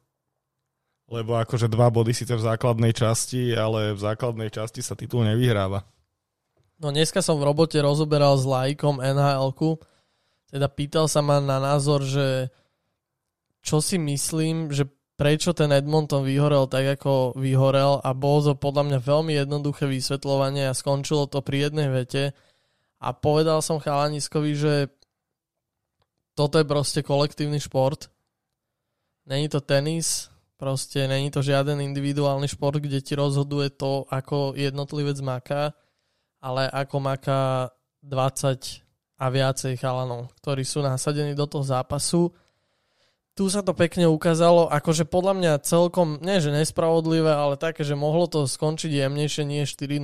Lebo 1.11 1.39
akože 1.39 1.71
dva 1.71 1.91
body 1.91 2.15
síce 2.15 2.35
v 2.35 2.43
základnej 2.43 2.95
časti, 2.95 3.55
ale 3.55 3.95
v 3.95 4.01
základnej 4.01 4.51
časti 4.51 4.83
sa 4.83 4.99
titul 4.99 5.27
nevyhráva. 5.27 5.87
No 6.83 6.91
dneska 6.91 7.23
som 7.23 7.39
v 7.39 7.47
robote 7.47 7.79
rozoberal 7.79 8.35
s 8.35 8.43
lajkom 8.43 8.99
nhl 8.99 9.55
teda 10.53 10.69
pýtal 10.69 11.09
sa 11.09 11.25
ma 11.25 11.41
na 11.41 11.57
názor, 11.57 12.05
že 12.05 12.53
čo 13.65 13.81
si 13.81 13.97
myslím, 13.97 14.69
že 14.69 14.85
prečo 15.17 15.57
ten 15.57 15.73
Edmonton 15.73 16.29
vyhorel 16.29 16.69
tak, 16.69 17.01
ako 17.01 17.39
vyhorel 17.41 18.05
a 18.05 18.13
bolo 18.13 18.53
to 18.53 18.53
podľa 18.61 18.85
mňa 18.85 18.99
veľmi 19.01 19.33
jednoduché 19.33 19.89
vysvetľovanie 19.89 20.69
a 20.69 20.77
skončilo 20.77 21.25
to 21.25 21.41
pri 21.41 21.73
jednej 21.73 21.89
vete. 21.89 22.37
A 23.01 23.17
povedal 23.17 23.65
som 23.65 23.81
chalaniskovi, 23.81 24.53
že 24.53 24.75
toto 26.37 26.61
je 26.61 26.69
proste 26.69 27.01
kolektívny 27.01 27.57
šport. 27.63 28.13
Není 29.25 29.49
to 29.49 29.65
tenis, 29.65 30.29
proste 30.61 31.09
není 31.09 31.33
to 31.33 31.41
žiaden 31.41 31.81
individuálny 31.81 32.45
šport, 32.45 32.77
kde 32.77 33.01
ti 33.01 33.17
rozhoduje 33.17 33.73
to, 33.73 34.05
ako 34.13 34.53
jednotlivec 34.53 35.17
maká 35.25 35.73
ale 36.43 36.67
ako 36.67 36.97
maká 36.99 37.71
20 38.03 38.83
a 39.23 39.27
viacej 39.31 39.79
chalanov, 39.79 40.35
ktorí 40.43 40.67
sú 40.67 40.83
nasadení 40.83 41.39
do 41.39 41.47
toho 41.47 41.63
zápasu. 41.63 42.35
Tu 43.39 43.47
sa 43.49 43.63
to 43.63 43.73
pekne 43.73 44.11
ukázalo, 44.11 44.67
akože 44.69 45.07
podľa 45.07 45.35
mňa 45.39 45.53
celkom, 45.65 46.19
nie 46.21 46.43
že 46.43 46.51
nespravodlivé, 46.53 47.31
ale 47.31 47.55
také, 47.55 47.87
že 47.87 47.95
mohlo 47.95 48.27
to 48.27 48.51
skončiť 48.51 48.91
jemnejšie, 48.91 49.47
nie 49.47 49.63
4-0 49.65 50.03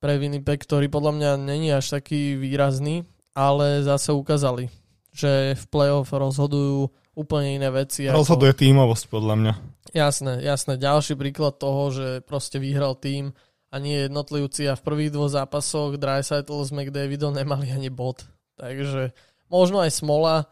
pre 0.00 0.12
Winnipeg, 0.16 0.64
ktorý 0.64 0.88
podľa 0.88 1.12
mňa 1.14 1.30
není 1.36 1.68
až 1.70 2.00
taký 2.00 2.40
výrazný, 2.40 3.04
ale 3.36 3.84
zase 3.84 4.16
ukázali, 4.16 4.72
že 5.12 5.54
v 5.54 5.64
playoff 5.68 6.10
rozhodujú 6.10 6.90
úplne 7.12 7.60
iné 7.60 7.68
veci. 7.68 8.08
Rozhoduje 8.08 8.56
ako... 8.56 8.60
tímovosť 8.64 9.04
podľa 9.12 9.34
mňa. 9.36 9.52
Jasné, 9.92 10.32
jasné. 10.40 10.80
Ďalší 10.80 11.20
príklad 11.20 11.60
toho, 11.60 11.92
že 11.92 12.06
proste 12.24 12.56
vyhral 12.56 12.96
tým, 12.96 13.36
a 13.70 13.78
nie 13.78 14.10
jednotlivci 14.10 14.66
a 14.66 14.74
v 14.74 14.82
prvých 14.82 15.14
dvoch 15.14 15.30
zápasoch 15.30 15.94
Dreisaitl 15.94 16.58
s 16.66 16.74
McDavidom 16.74 17.38
nemali 17.38 17.70
ani 17.70 17.86
bod. 17.86 18.26
Takže 18.58 19.14
možno 19.46 19.78
aj 19.78 19.94
smola 19.94 20.50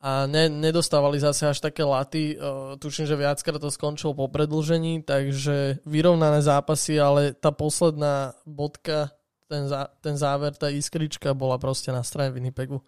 a 0.00 0.24
ne, 0.28 0.48
nedostávali 0.48 1.20
zase 1.20 1.48
až 1.48 1.60
také 1.60 1.84
laty. 1.84 2.36
Uh, 2.36 2.76
tuším, 2.76 3.08
že 3.08 3.20
viackrát 3.20 3.60
to 3.60 3.72
skončilo 3.72 4.12
po 4.12 4.28
predlžení, 4.28 5.04
takže 5.04 5.80
vyrovnané 5.88 6.44
zápasy, 6.44 7.00
ale 7.00 7.32
tá 7.36 7.52
posledná 7.52 8.36
bodka, 8.44 9.12
ten, 9.48 9.68
zá, 9.68 9.92
ten 10.00 10.16
záver, 10.16 10.56
tá 10.56 10.72
iskrička 10.72 11.32
bola 11.32 11.56
proste 11.56 11.92
na 11.92 12.04
strane 12.04 12.32
Winnipegu. 12.32 12.80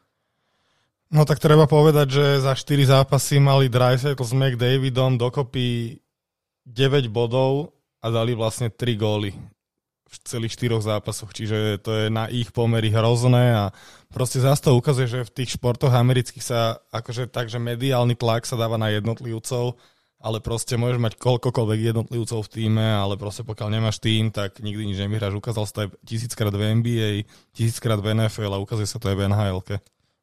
No 1.12 1.28
tak 1.28 1.44
treba 1.44 1.68
povedať, 1.68 2.08
že 2.08 2.24
za 2.40 2.56
4 2.56 2.88
zápasy 2.88 3.36
mali 3.36 3.68
Dreisaitl 3.68 4.24
s 4.24 4.32
McDavidom 4.32 5.20
dokopy 5.20 6.00
9 6.64 7.12
bodov 7.12 7.76
a 8.00 8.08
dali 8.08 8.32
vlastne 8.32 8.72
3 8.72 8.96
góly 8.96 9.36
v 10.12 10.16
celých 10.28 10.52
štyroch 10.61 10.85
zápasoch, 10.85 11.33
čiže 11.33 11.81
to 11.81 11.90
je 11.97 12.07
na 12.12 12.28
ich 12.28 12.52
pomery 12.52 12.92
hrozné 12.92 13.57
a 13.57 13.64
proste 14.12 14.45
zase 14.45 14.69
to 14.69 14.76
ukazuje, 14.76 15.09
že 15.09 15.25
v 15.25 15.35
tých 15.40 15.57
športoch 15.57 15.88
amerických 15.88 16.45
sa 16.45 16.85
akože 16.92 17.33
tak, 17.33 17.49
že 17.49 17.57
mediálny 17.57 18.12
tlak 18.12 18.45
sa 18.45 18.61
dáva 18.61 18.76
na 18.76 18.92
jednotlivcov, 18.92 19.81
ale 20.23 20.38
proste 20.45 20.76
môžeš 20.76 21.00
mať 21.00 21.14
koľkokoľvek 21.16 21.81
jednotlivcov 21.97 22.45
v 22.45 22.52
týme, 22.52 22.85
ale 22.85 23.16
proste 23.16 23.42
pokiaľ 23.42 23.69
nemáš 23.73 23.99
tým, 23.99 24.28
tak 24.28 24.61
nikdy 24.61 24.92
nič 24.92 25.00
nevyhráš. 25.00 25.35
Ukázal 25.35 25.64
sa 25.64 25.73
to 25.73 25.81
aj 25.88 25.88
tisíckrát 26.04 26.52
v 26.52 26.62
NBA, 26.78 27.11
tisíckrát 27.57 27.99
v 27.99 28.12
NFL 28.12 28.52
a 28.52 28.62
ukazuje 28.62 28.87
sa 28.87 29.00
to 29.00 29.09
aj 29.09 29.16
v 29.16 29.33
nhl 29.33 29.59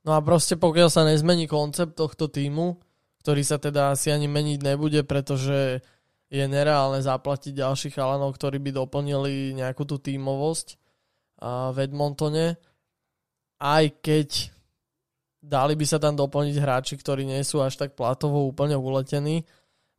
No 0.08 0.16
a 0.16 0.24
proste 0.24 0.56
pokiaľ 0.56 0.88
sa 0.88 1.04
nezmení 1.04 1.50
koncept 1.52 2.00
tohto 2.00 2.32
týmu, 2.32 2.80
ktorý 3.20 3.42
sa 3.44 3.60
teda 3.60 3.92
asi 3.92 4.16
ani 4.16 4.32
meniť 4.32 4.60
nebude, 4.64 5.04
pretože 5.04 5.84
je 6.30 6.46
nereálne 6.46 7.02
zaplatiť 7.02 7.58
ďalších 7.58 7.98
chalanov, 7.98 8.38
ktorí 8.38 8.62
by 8.62 8.72
doplnili 8.86 9.58
nejakú 9.58 9.82
tú 9.84 9.98
tímovosť 9.98 10.78
v 11.74 11.78
Edmontone. 11.82 12.62
Aj 13.60 13.86
keď 13.90 14.54
dali 15.42 15.74
by 15.74 15.86
sa 15.90 15.98
tam 15.98 16.14
doplniť 16.14 16.56
hráči, 16.62 16.96
ktorí 17.02 17.26
nie 17.26 17.42
sú 17.42 17.66
až 17.66 17.82
tak 17.82 17.98
platovo 17.98 18.46
úplne 18.46 18.78
uletení, 18.78 19.44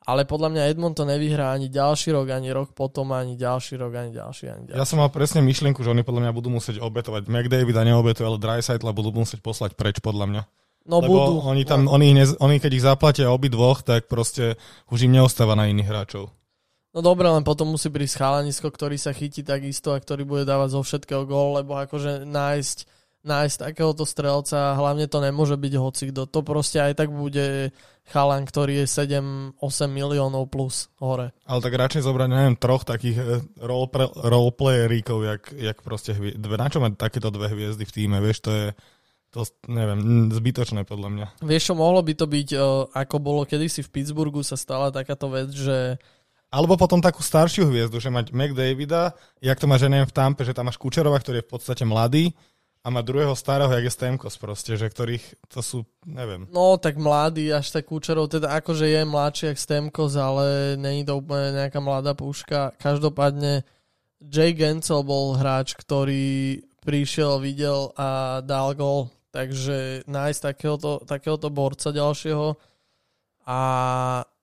ale 0.01 0.25
podľa 0.25 0.49
mňa 0.49 0.69
Edmonton 0.73 1.13
nevyhrá 1.13 1.53
ani 1.53 1.69
ďalší 1.69 2.17
rok, 2.17 2.33
ani 2.33 2.49
rok 2.57 2.73
potom, 2.73 3.13
ani 3.13 3.37
ďalší 3.37 3.77
rok, 3.77 3.93
ani 4.01 4.17
ďalší, 4.17 4.45
ani 4.49 4.63
ďalší. 4.73 4.81
Ja 4.81 4.89
som 4.89 4.97
mal 4.97 5.13
presne 5.13 5.45
myšlienku, 5.45 5.85
že 5.85 5.93
oni 5.93 6.01
podľa 6.01 6.25
mňa 6.25 6.33
budú 6.33 6.49
musieť 6.49 6.81
obetovať 6.81 7.29
McDavid 7.29 7.77
a 7.77 7.85
neobetujú, 7.85 8.25
ale 8.25 8.41
Dreisaitla 8.41 8.97
budú 8.97 9.13
musieť 9.13 9.45
poslať 9.45 9.77
preč 9.77 10.01
podľa 10.01 10.27
mňa. 10.31 10.43
No 10.89 11.05
Lebo 11.05 11.13
budú. 11.13 11.33
Oni, 11.45 11.63
tam, 11.69 11.85
no. 11.85 11.93
oni, 11.93 12.17
oni 12.41 12.57
keď 12.57 12.71
ich 12.73 12.87
zaplatia 12.87 13.29
obi 13.29 13.53
dvoch, 13.53 13.85
tak 13.85 14.09
proste 14.09 14.57
už 14.89 15.05
im 15.05 15.21
neostáva 15.21 15.53
na 15.53 15.69
iných 15.69 15.89
hráčov. 15.89 16.33
No 16.91 17.07
dobre, 17.07 17.31
len 17.31 17.47
potom 17.47 17.71
musí 17.71 17.87
prísť 17.87 18.19
chalanisko, 18.19 18.67
ktorý 18.67 18.99
sa 18.99 19.15
chytí 19.15 19.47
takisto 19.47 19.95
a 19.95 20.03
ktorý 20.03 20.27
bude 20.27 20.43
dávať 20.43 20.75
zo 20.75 20.81
všetkého 20.83 21.23
gól, 21.23 21.63
lebo 21.63 21.79
akože 21.79 22.27
nájsť, 22.27 22.79
nájsť 23.23 23.57
takéhoto 23.63 24.03
strelca, 24.03 24.75
hlavne 24.75 25.07
to 25.07 25.23
nemôže 25.23 25.55
byť 25.55 25.73
hocikto. 25.79 26.27
To 26.27 26.41
proste 26.43 26.83
aj 26.83 26.99
tak 26.99 27.15
bude 27.15 27.71
chalan, 28.11 28.43
ktorý 28.43 28.83
je 28.83 28.87
7-8 28.91 29.63
miliónov 29.87 30.51
plus 30.51 30.91
hore. 30.99 31.31
Ale 31.47 31.63
tak 31.63 31.79
radšej 31.79 32.03
zobrať, 32.03 32.27
neviem, 32.27 32.59
troch 32.59 32.83
takých 32.83 33.19
eh, 33.23 33.39
roleplayeríkov, 34.27 35.19
jak, 35.23 35.43
jak 35.55 35.79
proste 35.87 36.19
hvie... 36.19 36.35
na 36.43 36.67
čo 36.67 36.83
mať 36.83 36.99
takéto 36.99 37.31
dve 37.31 37.55
hviezdy 37.55 37.87
v 37.87 37.95
týme, 37.95 38.19
vieš, 38.19 38.43
to 38.43 38.51
je 38.51 38.67
to, 39.31 39.47
neviem, 39.71 40.31
zbytočné 40.31 40.83
podľa 40.83 41.09
mňa. 41.11 41.27
Vieš 41.43 41.71
čo, 41.71 41.75
mohlo 41.79 42.03
by 42.03 42.13
to 42.19 42.27
byť, 42.27 42.49
uh, 42.59 42.91
ako 42.91 43.17
bolo 43.23 43.43
kedysi 43.47 43.87
v 43.87 43.93
Pittsburghu 43.95 44.43
sa 44.43 44.59
stala 44.59 44.91
takáto 44.91 45.31
vec, 45.31 45.55
že 45.55 45.99
alebo 46.51 46.75
potom 46.75 46.99
takú 46.99 47.23
staršiu 47.23 47.71
hviezdu, 47.71 48.03
že 48.03 48.11
mať 48.11 48.35
McDavida, 48.35 49.15
jak 49.39 49.55
to 49.55 49.71
má 49.71 49.79
že 49.79 49.87
neviem 49.87 50.11
v 50.11 50.17
Tampe, 50.19 50.43
že 50.43 50.51
tam 50.51 50.67
máš 50.67 50.83
Kučerova, 50.83 51.23
ktorý 51.23 51.39
je 51.41 51.47
v 51.47 51.53
podstate 51.55 51.87
mladý 51.87 52.35
a 52.83 52.91
má 52.91 53.07
druhého 53.07 53.39
starého, 53.39 53.71
jak 53.71 53.87
je 53.87 53.95
Stemkos 53.95 54.35
proste, 54.35 54.75
že 54.75 54.91
ktorých 54.91 55.47
to 55.47 55.63
sú, 55.63 55.87
neviem. 56.03 56.51
No 56.51 56.75
tak 56.75 56.99
mladý, 56.99 57.55
až 57.55 57.71
tak 57.71 57.87
Kučerov, 57.87 58.35
teda 58.35 58.51
akože 58.59 58.83
je 58.83 59.01
mladší 59.07 59.45
jak 59.55 59.63
Stemkos, 59.63 60.19
ale 60.19 60.75
není 60.75 61.07
to 61.07 61.23
úplne 61.23 61.55
nejaká 61.55 61.79
mladá 61.79 62.19
púška. 62.19 62.75
Každopádne 62.83 63.63
Jay 64.19 64.51
Gensel 64.51 65.07
bol 65.07 65.39
hráč, 65.39 65.79
ktorý 65.79 66.59
prišiel, 66.83 67.39
videl 67.39 67.95
a 67.95 68.41
dal 68.43 68.75
gol 68.75 69.07
Takže 69.31 70.07
nájsť 70.11 70.41
takéhoto, 70.43 71.03
takéhoto 71.07 71.49
borca 71.55 71.95
ďalšieho 71.95 72.59
a 73.47 73.61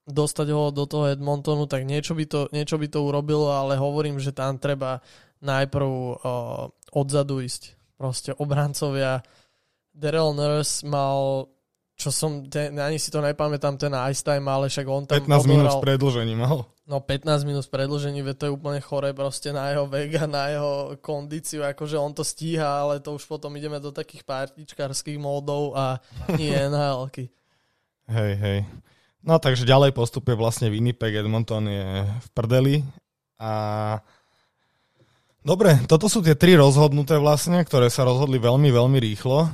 dostať 0.07 0.47
ho 0.55 0.71
do 0.71 0.87
toho 0.87 1.11
Edmontonu, 1.11 1.67
tak 1.67 1.83
niečo 1.83 2.15
by 2.15 2.25
to, 2.27 2.47
niečo 2.55 2.79
by 2.79 2.87
to 2.87 3.03
urobilo, 3.03 3.51
ale 3.51 3.75
hovorím, 3.75 4.23
že 4.23 4.31
tam 4.31 4.55
treba 4.55 5.03
najprv 5.43 5.91
uh, 5.91 6.15
odzadu 6.95 7.43
ísť. 7.43 7.75
Proste 7.99 8.31
obrancovia. 8.31 9.19
Daryl 9.91 10.31
Nurse 10.31 10.87
mal 10.87 11.49
čo 11.97 12.13
som, 12.13 12.45
ten, 12.45 12.77
ani 12.77 13.01
si 13.01 13.09
to 13.09 13.25
nepamätám, 13.25 13.73
ten 13.73 13.89
ice 14.13 14.21
time, 14.21 14.45
ale 14.45 14.69
však 14.69 14.85
on 14.85 15.09
tam 15.09 15.17
15 15.17 15.49
minút 15.49 15.73
s 15.73 15.81
predlžením 15.81 16.37
mal. 16.37 16.69
No 16.85 17.01
15 17.01 17.41
minút 17.41 17.65
s 17.65 17.71
predlžením, 17.73 18.37
to 18.37 18.47
je 18.47 18.53
úplne 18.53 18.77
chore 18.79 19.09
proste 19.17 19.49
na 19.49 19.73
jeho 19.73 19.89
vega, 19.89 20.29
na 20.29 20.53
jeho 20.53 20.93
kondíciu, 21.01 21.65
akože 21.65 21.97
on 21.97 22.13
to 22.13 22.21
stíha, 22.21 22.85
ale 22.85 23.01
to 23.01 23.17
už 23.17 23.25
potom 23.25 23.49
ideme 23.57 23.81
do 23.81 23.89
takých 23.89 24.21
partičkárských 24.23 25.17
módov 25.17 25.73
a 25.73 25.97
nie 26.37 26.53
nhl 26.71 27.09
Hej, 28.07 28.33
hej. 28.39 28.59
No 29.25 29.41
takže 29.41 29.67
ďalej 29.67 29.91
postupuje 29.91 30.37
vlastne 30.37 30.71
Winnipeg, 30.71 31.17
Edmonton 31.17 31.65
je 31.67 32.05
v 32.05 32.27
prdeli 32.31 32.75
a 33.41 33.51
Dobre, 35.47 35.79
toto 35.87 36.11
sú 36.11 36.19
tie 36.19 36.35
tri 36.35 36.59
rozhodnuté 36.59 37.15
vlastne, 37.15 37.63
ktoré 37.63 37.87
sa 37.87 38.03
rozhodli 38.03 38.35
veľmi, 38.35 38.67
veľmi 38.67 38.99
rýchlo. 38.99 39.47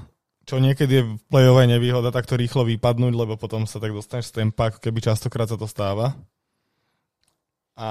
Čo 0.44 0.60
niekedy 0.60 0.94
je 1.00 1.04
v 1.08 1.24
play-ovej 1.32 1.72
nevýhoda 1.72 2.12
takto 2.12 2.36
rýchlo 2.36 2.68
vypadnúť, 2.68 3.14
lebo 3.16 3.40
potom 3.40 3.64
sa 3.64 3.80
tak 3.80 3.96
dostaneš 3.96 4.32
z 4.32 4.44
tempa, 4.44 4.70
ako 4.72 4.84
keby 4.84 5.00
častokrát 5.00 5.48
sa 5.48 5.56
to 5.56 5.72
stáva. 5.72 6.20
A 7.74 7.90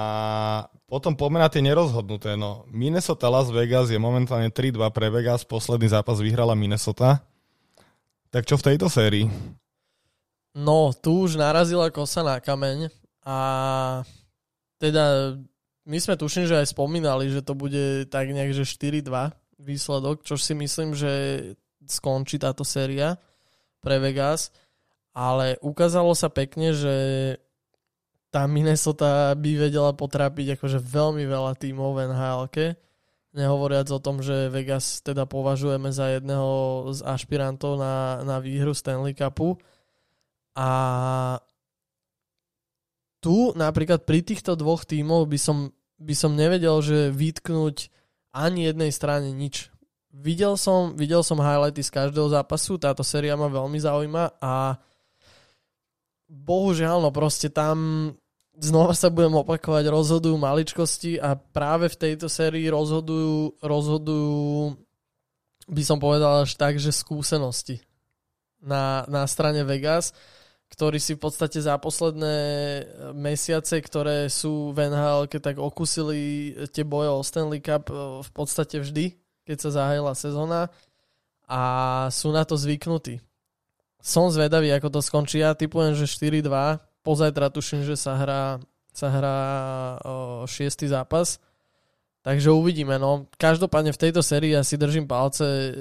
potom 0.87 1.17
poďme 1.17 1.43
na 1.43 1.49
tie 1.49 1.65
nerozhodnuté. 1.65 2.37
No, 2.37 2.63
Minnesota 2.71 3.27
Las 3.27 3.49
Vegas 3.49 3.89
je 3.89 3.99
momentálne 3.99 4.47
3-2 4.53 4.79
pre 4.93 5.09
Vegas, 5.09 5.43
posledný 5.43 5.89
zápas 5.91 6.21
vyhrala 6.21 6.53
Minnesota. 6.55 7.25
Tak 8.29 8.45
čo 8.45 8.55
v 8.61 8.65
tejto 8.69 8.87
sérii? 8.87 9.27
No, 10.53 10.93
tu 10.93 11.25
už 11.25 11.35
narazila 11.35 11.89
kosa 11.89 12.21
na 12.21 12.37
kameň 12.37 12.93
a 13.25 13.37
teda 14.77 15.35
my 15.83 15.97
sme 15.97 16.15
tuším, 16.15 16.45
že 16.45 16.61
aj 16.61 16.71
spomínali, 16.71 17.27
že 17.33 17.41
to 17.41 17.57
bude 17.57 18.07
tak 18.13 18.29
nejak, 18.29 18.53
že 18.53 18.63
4-2 18.63 19.33
výsledok, 19.57 20.21
čo 20.21 20.37
si 20.37 20.53
myslím, 20.53 20.93
že 20.93 21.11
skončí 21.85 22.39
táto 22.39 22.65
séria 22.65 23.19
pre 23.83 23.99
Vegas, 23.99 24.53
ale 25.13 25.59
ukázalo 25.61 26.15
sa 26.17 26.31
pekne, 26.31 26.73
že 26.73 26.95
tá 28.33 28.49
Minnesota 28.49 29.37
by 29.37 29.69
vedela 29.69 29.93
potrápiť 29.93 30.57
akože 30.57 30.81
veľmi 30.81 31.23
veľa 31.29 31.53
tímov 31.59 31.89
v 31.93 31.99
nhl 32.09 32.49
nehovoriac 33.33 33.89
o 33.89 33.99
tom, 33.99 34.21
že 34.21 34.53
Vegas 34.53 35.01
teda 35.01 35.25
považujeme 35.25 35.89
za 35.89 36.17
jedného 36.17 36.85
z 36.93 37.01
ašpirantov 37.01 37.81
na, 37.81 38.21
na 38.21 38.37
výhru 38.37 38.77
Stanley 38.77 39.17
Cupu. 39.17 39.57
A 40.53 40.69
tu 43.17 43.51
napríklad 43.57 44.05
pri 44.05 44.21
týchto 44.21 44.53
dvoch 44.53 44.85
tímov 44.85 45.25
by 45.25 45.39
som, 45.41 45.73
by 45.97 46.13
som 46.13 46.37
nevedel, 46.37 46.77
že 46.85 47.09
vytknúť 47.09 47.89
ani 48.37 48.69
jednej 48.69 48.93
strane 48.93 49.33
nič. 49.33 49.72
Videl 50.13 50.53
som, 50.61 50.93
videl 50.93 51.25
som 51.25 51.41
highlighty 51.41 51.81
z 51.81 51.89
každého 51.89 52.29
zápasu, 52.29 52.77
táto 52.77 53.01
séria 53.01 53.33
ma 53.33 53.49
veľmi 53.49 53.81
zaujíma 53.81 54.37
a 54.37 54.77
bohužiaľ, 56.29 57.01
no 57.01 57.09
proste 57.09 57.49
tam 57.49 58.09
znova 58.53 58.93
sa 58.93 59.09
budem 59.09 59.33
opakovať, 59.33 59.89
rozhodujú 59.89 60.37
maličkosti 60.37 61.17
a 61.17 61.33
práve 61.33 61.89
v 61.89 61.97
tejto 61.97 62.29
sérii 62.29 62.69
rozhodujú, 62.69 63.57
rozhodujú 63.57 64.77
by 65.65 65.81
som 65.81 65.97
povedal 65.97 66.45
až 66.45 66.53
tak, 66.61 66.77
že 66.77 66.93
skúsenosti 66.93 67.81
na, 68.61 69.09
na 69.09 69.25
strane 69.25 69.65
Vegas 69.65 70.13
ktorí 70.73 70.97
si 70.97 71.13
v 71.13 71.21
podstate 71.21 71.61
za 71.61 71.77
posledné 71.77 72.37
mesiace, 73.13 73.77
ktoré 73.77 74.25
sú 74.25 74.73
v 74.73 74.89
NHL, 74.89 75.29
keď 75.29 75.53
tak 75.53 75.57
okusili 75.61 76.49
tie 76.73 76.81
boje 76.81 77.13
o 77.13 77.21
Stanley 77.21 77.61
Cup 77.61 77.93
e, 77.93 78.25
v 78.25 78.29
podstate 78.33 78.81
vždy, 78.81 79.13
keď 79.43 79.57
sa 79.59 79.69
zahájila 79.69 80.13
sezóna 80.15 80.71
a 81.47 81.61
sú 82.09 82.31
na 82.31 82.47
to 82.47 82.55
zvyknutí. 82.55 83.19
Som 84.03 84.27
zvedavý, 84.31 84.71
ako 84.75 84.99
to 84.99 84.99
skončí. 84.99 85.39
Ja 85.39 85.55
typujem, 85.55 85.95
že 85.95 86.07
4-2. 86.07 86.47
Pozajtra 87.03 87.51
tuším, 87.51 87.87
že 87.87 87.95
sa 87.95 88.19
hrá, 88.19 88.59
sa 88.91 89.07
hrá 89.07 89.37
o, 90.03 90.43
šiestý 90.43 90.91
zápas. 90.91 91.39
Takže 92.23 92.51
uvidíme. 92.51 92.99
No. 92.99 93.27
Každopádne 93.35 93.95
v 93.95 94.01
tejto 94.07 94.19
sérii 94.23 94.55
ja 94.55 94.63
si 94.63 94.79
držím 94.79 95.07
palce 95.07 95.75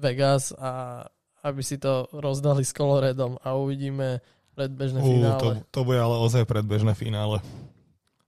Vegas 0.00 0.52
a 0.56 1.04
aby 1.44 1.60
si 1.60 1.76
to 1.76 2.08
rozdali 2.12 2.64
s 2.64 2.72
Coloredom 2.72 3.36
a 3.42 3.58
uvidíme 3.58 4.22
predbežné 4.54 5.00
uh, 5.02 5.06
finále. 5.08 5.40
To, 5.40 5.48
to 5.68 5.80
bude 5.82 5.98
ale 5.98 6.16
ozaj 6.22 6.44
predbežné 6.46 6.94
finále. 6.94 7.42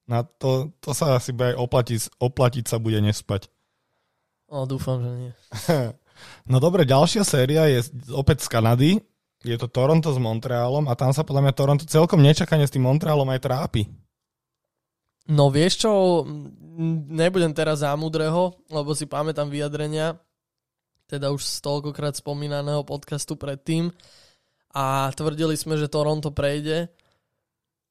Na 0.04 0.24
to, 0.24 0.74
to 0.84 0.92
sa 0.92 1.16
asi 1.16 1.32
bude 1.32 1.54
aj 1.54 1.56
oplatiť, 1.56 2.00
oplatiť 2.20 2.64
sa 2.68 2.76
bude 2.76 3.00
nespať. 3.00 3.48
No, 4.54 4.70
dúfam, 4.70 5.02
že 5.02 5.10
nie. 5.18 5.32
no 6.50 6.62
dobre, 6.62 6.86
ďalšia 6.86 7.26
séria 7.26 7.66
je 7.66 7.82
opäť 8.14 8.46
z 8.46 8.48
Kanady. 8.54 8.90
Je 9.42 9.58
to 9.58 9.66
Toronto 9.66 10.14
s 10.14 10.18
Montrealom 10.22 10.86
a 10.86 10.94
tam 10.94 11.10
sa 11.10 11.26
podľa 11.26 11.50
mňa 11.50 11.58
Toronto 11.58 11.84
celkom 11.90 12.22
nečakane 12.22 12.62
s 12.62 12.70
tým 12.70 12.86
Montrealom 12.86 13.26
aj 13.34 13.42
trápi. 13.42 13.90
No 15.26 15.50
vieš 15.50 15.82
čo, 15.82 16.22
nebudem 17.10 17.50
teraz 17.50 17.82
zámudrého, 17.82 18.54
lebo 18.70 18.94
si 18.94 19.10
pamätám 19.10 19.50
vyjadrenia 19.50 20.22
teda 21.04 21.28
už 21.32 21.44
toľkokrát 21.60 22.16
spomínaného 22.16 22.80
podcastu 22.86 23.36
predtým 23.36 23.92
a 24.72 25.12
tvrdili 25.12 25.54
sme, 25.54 25.76
že 25.76 25.92
Toronto 25.92 26.32
prejde. 26.32 26.88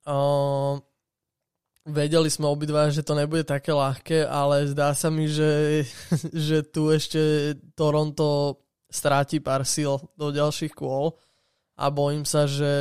Uh, 0.03 0.83
vedeli 1.83 2.31
sme 2.31 2.47
obidva, 2.47 2.91
že 2.91 3.03
to 3.03 3.15
nebude 3.15 3.43
také 3.43 3.75
ľahké, 3.75 4.27
ale 4.27 4.71
zdá 4.71 4.95
sa 4.95 5.11
mi, 5.11 5.27
že, 5.27 5.83
že 6.47 6.63
tu 6.63 6.89
ešte 6.89 7.55
Toronto 7.75 8.59
stráti 8.87 9.41
pár 9.43 9.67
síl 9.67 9.99
do 10.15 10.29
ďalších 10.31 10.73
kôl 10.73 11.17
a 11.75 11.89
bojím 11.89 12.23
sa, 12.23 12.45
že 12.45 12.71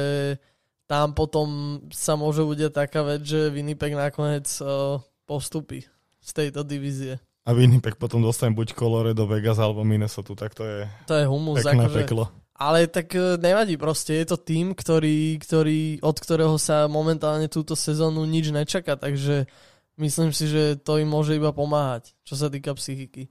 tam 0.85 1.17
potom 1.17 1.81
sa 1.89 2.21
môže 2.21 2.45
bude 2.45 2.69
taká 2.69 3.01
vec, 3.01 3.25
že 3.25 3.49
Winnipeg 3.49 3.97
nakoniec 3.97 4.45
uh, 4.61 5.01
postupí 5.25 5.89
z 6.21 6.31
tejto 6.37 6.69
divízie. 6.69 7.17
A 7.43 7.57
Winnipeg 7.57 7.97
potom 7.97 8.23
dostane 8.23 8.55
buď 8.55 8.77
Colorado, 8.77 9.27
Vegas 9.27 9.59
alebo 9.59 9.83
Minnesota, 9.83 10.37
tak 10.37 10.55
to 10.55 10.63
je, 10.63 10.87
to 11.09 11.17
je 11.17 11.25
humus, 11.27 11.65
pekné 11.65 11.89
akože, 11.89 11.99
peklo. 12.05 12.25
Ale 12.63 12.87
tak 12.87 13.11
e, 13.19 13.43
nevadí 13.43 13.75
proste, 13.75 14.23
je 14.23 14.27
to 14.31 14.39
tým, 14.39 14.71
ktorý, 14.71 15.43
ktorý, 15.43 15.99
od 15.99 16.15
ktorého 16.15 16.55
sa 16.63 16.87
momentálne 16.87 17.51
túto 17.51 17.75
sezónu 17.75 18.23
nič 18.23 18.55
nečaká, 18.55 18.95
takže 18.95 19.51
myslím 19.99 20.31
si, 20.31 20.47
že 20.47 20.79
to 20.79 21.03
im 21.03 21.11
môže 21.11 21.35
iba 21.35 21.51
pomáhať, 21.51 22.15
čo 22.23 22.39
sa 22.39 22.47
týka 22.47 22.71
psychiky. 22.79 23.27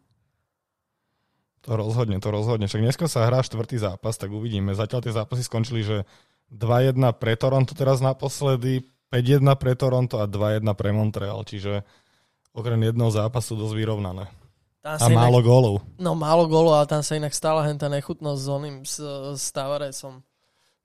To 1.64 1.80
rozhodne, 1.80 2.20
to 2.20 2.28
rozhodne. 2.28 2.68
Však 2.68 2.84
dneska 2.84 3.06
sa 3.08 3.24
hrá 3.24 3.40
štvrtý 3.40 3.80
zápas, 3.80 4.20
tak 4.20 4.36
uvidíme. 4.36 4.76
Zatiaľ 4.76 5.00
tie 5.00 5.16
zápasy 5.16 5.48
skončili, 5.48 5.86
že 5.86 5.98
2-1 6.52 7.00
pre 7.16 7.40
Toronto 7.40 7.72
teraz 7.72 8.04
naposledy, 8.04 8.84
5-1 9.16 9.48
pre 9.56 9.80
Toronto 9.80 10.20
a 10.20 10.28
2-1 10.28 10.68
pre 10.76 10.90
Montreal, 10.92 11.40
čiže 11.48 11.88
okrem 12.52 12.84
jedného 12.84 13.14
zápasu 13.14 13.56
dosť 13.56 13.80
vyrovnané. 13.80 14.41
Tam 14.82 14.98
a 14.98 15.08
málo 15.14 15.40
inak, 15.40 15.46
gólov. 15.46 15.76
No 16.02 16.18
málo 16.18 16.50
gólov, 16.50 16.74
ale 16.82 16.90
tam 16.90 17.06
sa 17.06 17.14
inak 17.14 17.38
stala 17.38 17.62
henta 17.70 17.86
nechutnosť 17.86 18.42
s 18.42 18.48
oným, 18.50 18.76
s, 18.82 18.98
s 19.38 19.46
Tavaresom. 19.54 20.26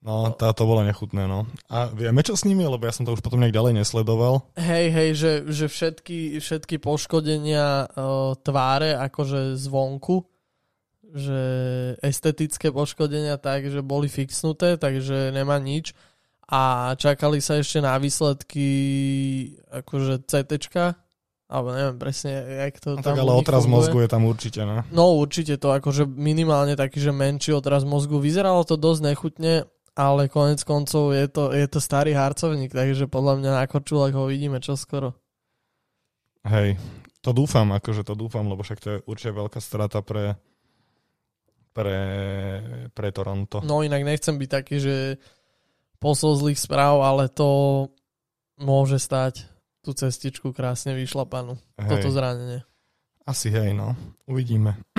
No, 0.05 0.31
tá 0.37 0.53
to 0.53 0.69
bolo 0.69 0.85
nechutné, 0.85 1.25
no. 1.25 1.49
A 1.73 1.89
vieme, 1.89 2.21
čo 2.21 2.37
s 2.37 2.45
nimi, 2.45 2.63
lebo 2.63 2.85
ja 2.85 2.93
som 2.93 3.09
to 3.09 3.17
už 3.17 3.25
potom 3.25 3.41
nejak 3.41 3.57
ďalej 3.57 3.81
nesledoval. 3.81 4.45
Hej, 4.55 4.87
hej, 4.93 5.11
že, 5.17 5.33
že 5.49 5.67
všetky, 5.67 6.39
všetky 6.39 6.77
poškodenia 6.79 7.89
uh, 7.89 8.37
tváre, 8.39 8.95
akože 9.01 9.57
zvonku, 9.57 10.29
že 11.17 11.41
estetické 12.05 12.69
poškodenia 12.69 13.41
tak, 13.41 13.67
že 13.67 13.81
boli 13.81 14.13
fixnuté, 14.13 14.77
takže 14.77 15.33
nemá 15.33 15.57
nič. 15.57 15.97
A 16.47 16.95
čakali 16.95 17.43
sa 17.43 17.59
ešte 17.59 17.83
na 17.83 17.97
výsledky 17.99 18.69
akože 19.73 20.29
CTčka, 20.29 20.95
alebo 21.47 21.71
neviem 21.71 21.99
presne, 21.99 22.43
jak 22.67 22.75
to 22.83 22.99
no, 22.99 23.07
tam 23.07 23.15
tak 23.15 23.23
ale 23.23 23.33
otraz 23.39 23.63
funguje. 23.63 23.75
mozgu 23.79 23.99
je 24.03 24.11
tam 24.11 24.23
určite, 24.27 24.61
ne? 24.67 24.83
No 24.91 25.15
určite 25.15 25.55
to, 25.63 25.71
akože 25.71 26.03
minimálne 26.03 26.75
taký, 26.75 26.99
že 26.99 27.15
menší 27.15 27.55
otraz 27.55 27.87
mozgu. 27.87 28.19
Vyzeralo 28.19 28.67
to 28.67 28.75
dosť 28.75 29.01
nechutne, 29.07 29.55
ale 29.95 30.27
konec 30.27 30.59
koncov 30.67 31.15
je 31.15 31.27
to, 31.31 31.55
je 31.55 31.67
to 31.71 31.79
starý 31.79 32.19
harcovník, 32.19 32.75
takže 32.75 33.07
podľa 33.07 33.39
mňa 33.39 33.51
na 33.63 33.65
Korčulak 33.71 34.13
ho 34.19 34.27
vidíme 34.27 34.59
čoskoro. 34.59 35.15
Hej, 36.47 36.79
to 37.23 37.31
dúfam, 37.31 37.71
akože 37.75 38.03
to 38.03 38.19
dúfam, 38.19 38.47
lebo 38.51 38.67
však 38.67 38.79
to 38.83 38.89
je 38.93 38.99
určite 39.07 39.33
veľká 39.35 39.59
strata 39.63 40.03
pre, 40.03 40.35
pre, 41.71 42.01
pre 42.91 43.09
Toronto. 43.15 43.63
No 43.63 43.87
inak 43.87 44.03
nechcem 44.03 44.35
byť 44.35 44.51
taký, 44.51 44.77
že 44.83 44.95
posol 46.03 46.35
zlých 46.37 46.59
správ, 46.59 47.03
ale 47.07 47.31
to 47.31 47.87
môže 48.59 48.99
stať 48.99 49.56
tú 49.87 49.95
cestičku 49.95 50.51
krásne 50.51 50.99
vyšla 50.99 51.31
panu. 51.31 51.55
Hej. 51.79 52.03
Toto 52.03 52.11
zranenie. 52.11 52.67
Asi 53.23 53.55
hej, 53.55 53.71
no. 53.71 53.95
Uvidíme. 54.27 54.83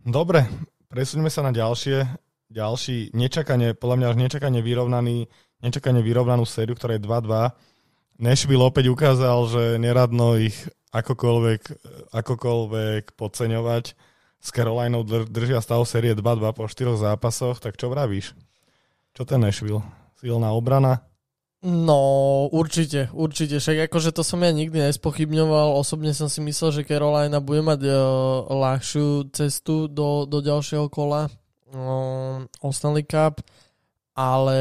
Dobre, 0.00 0.48
presuňme 0.88 1.28
sa 1.28 1.44
na 1.44 1.52
ďalšie, 1.52 2.08
ďalší 2.48 3.12
nečakane, 3.12 3.76
podľa 3.76 3.96
mňa 4.00 4.06
až 4.08 4.16
nečakane 4.16 4.60
vyrovnaný, 4.64 5.28
nečakane 5.60 6.00
vyrovnanú 6.00 6.48
sériu, 6.48 6.72
ktorá 6.72 6.96
je 6.96 7.04
2-2. 7.04 8.24
Nashville 8.24 8.64
opäť 8.64 8.88
ukázal, 8.88 9.38
že 9.52 9.62
neradno 9.76 10.40
ich 10.40 10.56
akokoľvek, 10.96 11.62
akokoľvek 12.16 13.02
podceňovať. 13.20 13.84
S 14.44 14.48
Carolinou 14.52 15.04
držia 15.08 15.64
stav 15.64 15.84
série 15.88 16.12
2-2 16.12 16.56
po 16.56 16.68
4 16.68 17.00
zápasoch, 17.00 17.60
tak 17.60 17.80
čo 17.80 17.88
vravíš? 17.88 18.36
Čo 19.16 19.24
ten 19.24 19.40
Nashville? 19.40 19.80
Silná 20.20 20.52
obrana? 20.52 21.04
No, 21.64 22.44
určite, 22.52 23.08
určite. 23.16 23.56
Však 23.56 23.88
akože 23.88 24.12
to 24.12 24.20
som 24.20 24.44
ja 24.44 24.52
nikdy 24.52 24.84
nespochybňoval. 24.84 25.80
Osobne 25.80 26.12
som 26.12 26.28
si 26.28 26.44
myslel, 26.44 26.76
že 26.76 26.84
Carolina 26.84 27.40
bude 27.40 27.64
mať 27.64 27.88
uh, 27.88 27.96
ľahšiu 28.52 29.32
cestu 29.32 29.88
do, 29.88 30.28
do 30.28 30.44
ďalšieho 30.44 30.92
kola 30.92 31.32
uh, 31.72 32.44
o 32.44 32.68
Stanley 32.68 33.08
Cup, 33.08 33.40
ale 34.12 34.60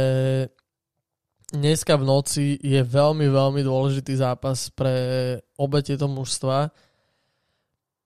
dneska 1.51 1.99
v 1.99 2.07
noci 2.07 2.45
je 2.63 2.79
veľmi, 2.79 3.27
veľmi 3.27 3.59
dôležitý 3.67 4.15
zápas 4.15 4.71
pre 4.71 4.95
obe 5.59 5.83
tieto 5.83 6.07
mužstva. 6.07 6.71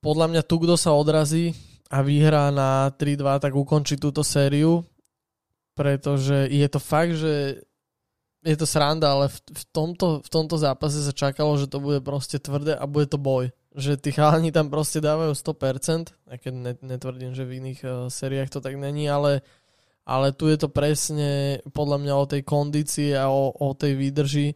podľa 0.01 0.25
mňa 0.25 0.41
tu, 0.41 0.57
kto 0.57 0.73
sa 0.73 0.97
odrazí 0.97 1.53
a 1.93 2.01
vyhrá 2.01 2.49
na 2.49 2.89
3-2, 2.97 3.45
tak 3.45 3.53
ukončí 3.53 4.01
túto 4.01 4.25
sériu, 4.25 4.81
pretože 5.77 6.49
je 6.49 6.65
to 6.65 6.81
fakt, 6.81 7.13
že 7.13 7.61
je 8.45 8.55
to 8.57 8.67
sranda, 8.69 9.13
ale 9.17 9.25
v, 9.33 9.37
v, 9.49 9.63
tomto, 9.73 10.07
v 10.21 10.29
tomto 10.29 10.55
zápase 10.61 11.01
sa 11.01 11.13
čakalo, 11.13 11.57
že 11.57 11.69
to 11.69 11.81
bude 11.81 11.99
proste 12.05 12.37
tvrdé 12.37 12.77
a 12.77 12.85
bude 12.85 13.09
to 13.09 13.17
boj. 13.17 13.49
Že 13.77 13.97
tí 14.01 14.09
chalani 14.13 14.49
tam 14.53 14.69
proste 14.73 15.01
dávajú 15.01 15.33
100%, 15.33 16.33
aj 16.33 16.37
keď 16.41 16.53
netvrdím, 16.81 17.33
že 17.33 17.45
v 17.45 17.61
iných 17.61 17.79
uh, 17.85 17.91
sériách 18.09 18.53
to 18.53 18.59
tak 18.61 18.77
není, 18.77 19.09
ale, 19.09 19.45
ale 20.05 20.33
tu 20.33 20.49
je 20.49 20.57
to 20.57 20.69
presne 20.69 21.61
podľa 21.73 21.97
mňa 22.01 22.13
o 22.13 22.25
tej 22.29 22.41
kondícii 22.45 23.09
a 23.17 23.29
o, 23.29 23.53
o 23.53 23.69
tej 23.77 23.93
výdrži, 23.97 24.47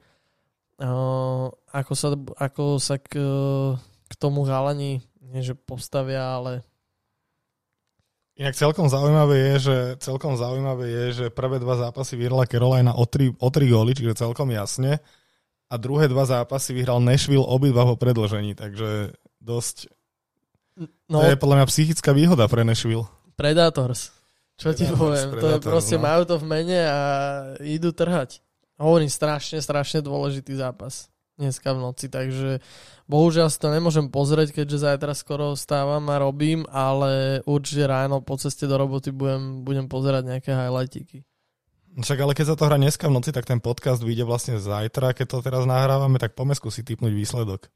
uh, 0.82 1.50
ako 1.74 1.94
sa, 1.94 2.08
ako 2.38 2.63
sa 2.82 2.98
k, 2.98 3.17
k 4.10 4.13
tomu 4.17 4.46
chalani 4.46 5.02
nie 5.32 5.41
že 5.41 5.56
postavia, 5.56 6.36
ale 6.36 6.67
Inak 8.41 8.58
celkom 8.58 8.89
zaujímavé 8.89 9.38
je, 9.38 9.56
že 9.69 9.77
celkom 10.01 10.34
zaujímavé 10.34 10.89
je, 10.89 11.06
že 11.13 11.25
prvé 11.30 11.62
dva 11.62 11.77
zápasy 11.77 12.17
vyhrala 12.17 12.49
Carolina 12.49 12.97
o 12.97 13.06
tri, 13.06 13.30
o 13.30 13.49
tri 13.54 13.69
góly, 13.69 13.93
čiže 13.93 14.17
celkom 14.17 14.49
jasne. 14.49 14.97
A 15.69 15.77
druhé 15.77 16.10
dva 16.10 16.25
zápasy 16.25 16.73
vyhral 16.73 16.97
Nashville 17.06 17.45
obidva 17.45 17.86
po 17.86 17.93
predložení, 18.01 18.58
takže 18.58 19.13
dosť... 19.38 19.93
No, 21.06 21.21
to 21.21 21.30
je 21.30 21.38
podľa 21.38 21.62
mňa 21.62 21.67
psychická 21.69 22.17
výhoda 22.17 22.49
pre 22.49 22.65
Nashville. 22.65 23.06
Predators. 23.38 24.10
Čo 24.58 24.73
Predators, 24.73 24.89
ti 24.89 24.97
poviem? 24.97 25.27
Predators, 25.30 25.45
to 25.45 25.47
je 25.54 25.60
proste, 25.62 25.97
no. 26.01 26.04
majú 26.10 26.21
to 26.25 26.36
v 26.41 26.45
mene 26.49 26.80
a 26.82 26.99
idú 27.62 27.93
trhať. 27.93 28.41
Hovorím, 28.82 29.13
strašne, 29.13 29.62
strašne 29.62 30.01
dôležitý 30.01 30.58
zápas 30.58 31.11
dneska 31.41 31.73
v 31.73 31.82
noci, 31.82 32.06
takže 32.08 32.62
bohužiaľ 33.10 33.49
si 33.49 33.58
to 33.58 33.73
nemôžem 33.73 34.13
pozrieť, 34.13 34.62
keďže 34.62 34.86
zajtra 34.86 35.17
skoro 35.17 35.58
stávam 35.58 36.06
a 36.13 36.21
robím, 36.21 36.69
ale 36.69 37.41
určite 37.49 37.89
ráno 37.89 38.21
po 38.21 38.38
ceste 38.38 38.69
do 38.69 38.77
roboty 38.77 39.10
budem, 39.10 39.65
budem 39.65 39.89
pozerať 39.89 40.30
nejaké 40.30 40.54
highlightiky. 40.54 41.25
Však 41.91 42.23
ale 42.23 42.32
keď 42.32 42.45
sa 42.47 42.56
to 42.56 42.63
hrá 42.69 42.80
dneska 42.80 43.12
v 43.12 43.15
noci, 43.19 43.36
tak 43.36 43.43
ten 43.43 43.60
podcast 43.60 43.99
vyjde 43.99 44.23
vlastne 44.23 44.56
zajtra, 44.62 45.12
keď 45.12 45.27
to 45.27 45.38
teraz 45.43 45.67
nahrávame, 45.67 46.21
tak 46.21 46.38
poďme 46.38 46.56
skúsiť 46.56 46.88
typnúť 46.95 47.12
výsledok. 47.12 47.67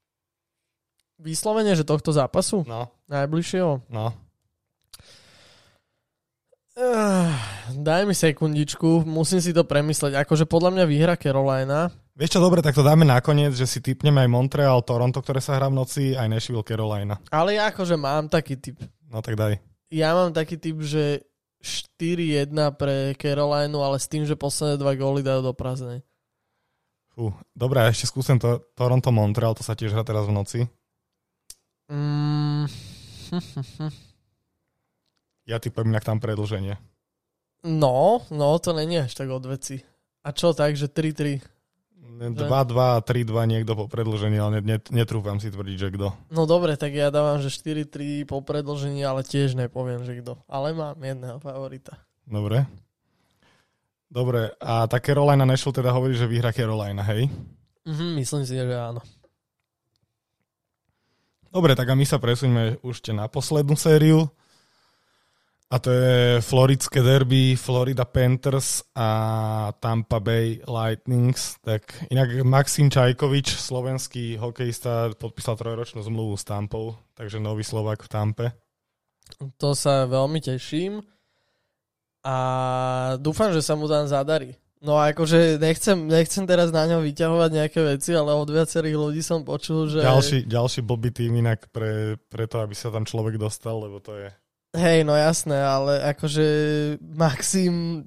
Vyslovene, 1.20 1.76
že 1.76 1.88
tohto 1.88 2.16
zápasu? 2.16 2.64
No. 2.64 2.92
Najbližšieho? 3.12 3.88
No. 3.92 4.16
Uh, 6.76 7.32
daj 7.72 8.04
mi 8.04 8.12
sekundičku, 8.12 9.08
musím 9.08 9.40
si 9.40 9.56
to 9.56 9.64
premysleť. 9.64 10.20
Akože 10.28 10.44
podľa 10.44 10.76
mňa 10.76 10.86
vyhra 10.92 11.16
Carolina. 11.16 11.88
Vieš 12.16 12.40
čo, 12.40 12.40
dobre, 12.40 12.64
tak 12.64 12.72
to 12.72 12.80
dáme 12.80 13.04
nakoniec, 13.04 13.52
že 13.52 13.68
si 13.68 13.84
typneme 13.84 14.24
aj 14.24 14.32
Montreal, 14.32 14.80
Toronto, 14.88 15.20
ktoré 15.20 15.44
sa 15.44 15.60
hrá 15.60 15.68
v 15.68 15.76
noci, 15.76 16.16
aj 16.16 16.32
Nashville, 16.32 16.64
Carolina. 16.64 17.20
Ale 17.28 17.60
ja 17.60 17.68
akože 17.68 18.00
mám 18.00 18.32
taký 18.32 18.56
typ. 18.56 18.80
No 19.12 19.20
tak 19.20 19.36
daj. 19.36 19.60
Ja 19.92 20.16
mám 20.16 20.32
taký 20.32 20.56
typ, 20.56 20.80
že 20.80 21.28
4-1 21.60 22.56
pre 22.80 23.20
Carolinu, 23.20 23.84
ale 23.84 24.00
s 24.00 24.08
tým, 24.08 24.24
že 24.24 24.40
posledné 24.40 24.80
dva 24.80 24.96
góly 24.96 25.28
dajú 25.28 25.44
do 25.44 25.52
prázdnej. 25.52 26.08
Fú, 27.12 27.36
dobré, 27.52 27.84
ešte 27.92 28.08
skúsim 28.08 28.40
to 28.40 28.64
Toronto, 28.80 29.12
Montreal, 29.12 29.52
to 29.52 29.68
sa 29.68 29.76
tiež 29.76 29.92
hrá 29.92 30.08
teraz 30.08 30.24
v 30.24 30.36
noci. 30.36 30.60
Mm. 31.92 32.72
Ja 35.46 35.62
typujem 35.62 35.94
inak 35.94 36.02
tam 36.02 36.18
predlženie. 36.18 36.74
No, 37.70 38.26
no, 38.34 38.58
to 38.58 38.74
není 38.74 38.98
až 38.98 39.14
tak 39.14 39.30
od 39.30 39.46
veci. 39.46 39.78
A 40.26 40.34
čo 40.34 40.58
tak, 40.58 40.74
že 40.74 40.90
3-3? 40.90 41.38
2-2, 42.16 43.04
3-2 43.04 43.52
niekto 43.52 43.76
po 43.76 43.86
predlžení, 43.92 44.40
ale 44.40 44.64
net, 44.64 44.88
netrúfam 44.94 45.42
si 45.42 45.52
tvrdiť, 45.52 45.78
že 45.78 45.90
kto. 45.92 46.16
No 46.32 46.48
dobre, 46.48 46.80
tak 46.80 46.96
ja 46.96 47.12
dávam, 47.12 47.44
že 47.44 47.52
4-3 47.52 48.24
po 48.30 48.40
predlžení, 48.40 49.04
ale 49.04 49.26
tiež 49.26 49.58
nepoviem, 49.60 50.06
že 50.08 50.24
kto. 50.24 50.40
Ale 50.48 50.72
mám 50.72 50.96
jedného 50.96 51.38
favorita. 51.44 52.00
Dobre. 52.24 52.64
Dobre, 54.08 54.56
a 54.64 54.88
tá 54.88 55.02
Carolina 55.04 55.44
Nashville 55.44 55.76
teda 55.76 55.92
hovorí, 55.92 56.16
že 56.16 56.30
vyhra 56.30 56.56
Carolina, 56.56 57.04
hej? 57.04 57.28
Mhm, 57.84 58.16
myslím 58.22 58.48
si, 58.48 58.56
že 58.56 58.72
áno. 58.72 59.04
Dobre, 61.52 61.72
tak 61.76 61.88
a 61.88 61.96
my 61.96 62.04
sa 62.04 62.20
presuňme 62.20 62.84
už 62.84 63.00
na 63.16 63.32
poslednú 63.32 63.80
sériu. 63.80 64.28
A 65.66 65.82
to 65.82 65.90
je 65.90 66.46
floridské 66.46 67.02
derby 67.02 67.58
Florida 67.58 68.06
Panthers 68.06 68.86
a 68.94 69.10
Tampa 69.82 70.22
Bay 70.22 70.62
Lightnings. 70.62 71.58
Tak 71.66 72.06
inak 72.14 72.46
Maxim 72.46 72.94
Čajkovič, 72.94 73.58
slovenský 73.58 74.38
hokejista, 74.38 75.10
podpísal 75.18 75.58
trojročnú 75.58 76.06
zmluvu 76.06 76.38
s 76.38 76.46
Tampou, 76.46 76.94
takže 77.18 77.42
nový 77.42 77.66
Slovak 77.66 78.06
v 78.06 78.10
Tampe. 78.14 78.48
To 79.58 79.74
sa 79.74 80.06
veľmi 80.06 80.38
teším 80.38 81.02
a 82.22 82.38
dúfam, 83.18 83.50
že 83.50 83.66
sa 83.66 83.74
mu 83.74 83.90
tam 83.90 84.06
zadarí. 84.06 84.54
No 84.86 85.02
akože 85.02 85.58
nechcem, 85.58 85.98
nechcem 86.06 86.46
teraz 86.46 86.70
na 86.70 86.86
ňo 86.86 87.02
vyťahovať 87.02 87.50
nejaké 87.50 87.80
veci, 87.82 88.14
ale 88.14 88.38
od 88.38 88.46
viacerých 88.46 88.94
ľudí 88.94 89.26
som 89.26 89.42
počul, 89.42 89.90
že... 89.90 90.06
Ďalší, 90.06 90.46
ďalší 90.46 90.86
blbý 90.86 91.10
tým 91.10 91.42
inak 91.42 91.74
pre, 91.74 92.22
pre 92.30 92.46
to, 92.46 92.62
aby 92.62 92.78
sa 92.78 92.94
tam 92.94 93.02
človek 93.02 93.42
dostal, 93.42 93.82
lebo 93.82 93.98
to 93.98 94.14
je 94.14 94.30
Hej, 94.76 95.08
no 95.08 95.16
jasné, 95.16 95.56
ale 95.56 96.04
akože 96.12 96.46
Maxim, 97.00 98.04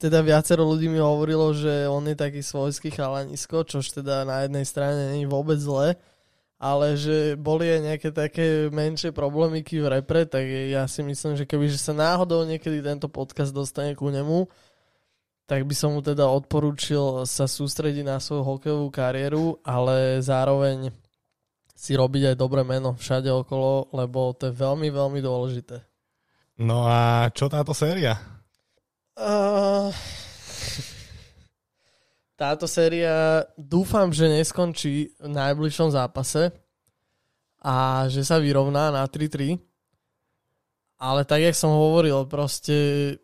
teda 0.00 0.24
viacero 0.24 0.64
ľudí 0.64 0.88
mi 0.88 0.96
hovorilo, 0.96 1.52
že 1.52 1.84
on 1.92 2.08
je 2.08 2.16
taký 2.16 2.40
svojský 2.40 2.88
chalanisko, 2.88 3.68
čož 3.68 4.00
teda 4.00 4.24
na 4.24 4.48
jednej 4.48 4.64
strane 4.64 5.20
je 5.20 5.28
vôbec 5.28 5.60
zle, 5.60 6.00
ale 6.56 6.96
že 6.96 7.36
boli 7.36 7.68
aj 7.68 7.80
nejaké 7.84 8.08
také 8.16 8.72
menšie 8.72 9.12
problémiky 9.12 9.76
v 9.76 10.00
repre, 10.00 10.24
tak 10.24 10.48
ja 10.48 10.88
si 10.88 11.04
myslím, 11.04 11.36
že 11.36 11.44
keby 11.44 11.68
že 11.68 11.76
sa 11.76 11.92
náhodou 11.92 12.48
niekedy 12.48 12.80
tento 12.80 13.12
podcast 13.12 13.52
dostane 13.52 13.92
ku 13.92 14.08
nemu, 14.08 14.48
tak 15.44 15.68
by 15.68 15.74
som 15.76 15.92
mu 15.92 16.00
teda 16.00 16.24
odporúčil 16.32 17.28
sa 17.28 17.44
sústrediť 17.44 18.08
na 18.08 18.16
svoju 18.24 18.40
hokejovú 18.40 18.88
kariéru, 18.88 19.60
ale 19.68 20.24
zároveň 20.24 20.96
si 21.76 21.92
robiť 21.92 22.32
aj 22.32 22.36
dobré 22.40 22.64
meno 22.64 22.96
všade 22.96 23.28
okolo, 23.28 23.92
lebo 23.92 24.32
to 24.32 24.48
je 24.48 24.56
veľmi, 24.56 24.88
veľmi 24.88 25.20
dôležité. 25.20 25.89
No 26.60 26.84
a 26.84 27.32
čo 27.32 27.48
táto 27.48 27.72
séria? 27.72 28.20
Uh, 29.16 29.88
táto 32.36 32.68
séria 32.68 33.48
dúfam, 33.56 34.12
že 34.12 34.28
neskončí 34.28 35.16
v 35.16 35.28
najbližšom 35.32 35.96
zápase 35.96 36.52
a 37.64 38.04
že 38.12 38.20
sa 38.28 38.36
vyrovná 38.36 38.92
na 38.92 39.08
3-3. 39.08 39.56
Ale 41.00 41.24
tak, 41.24 41.40
jak 41.48 41.56
som 41.56 41.72
hovoril, 41.72 42.28
proste 42.28 43.16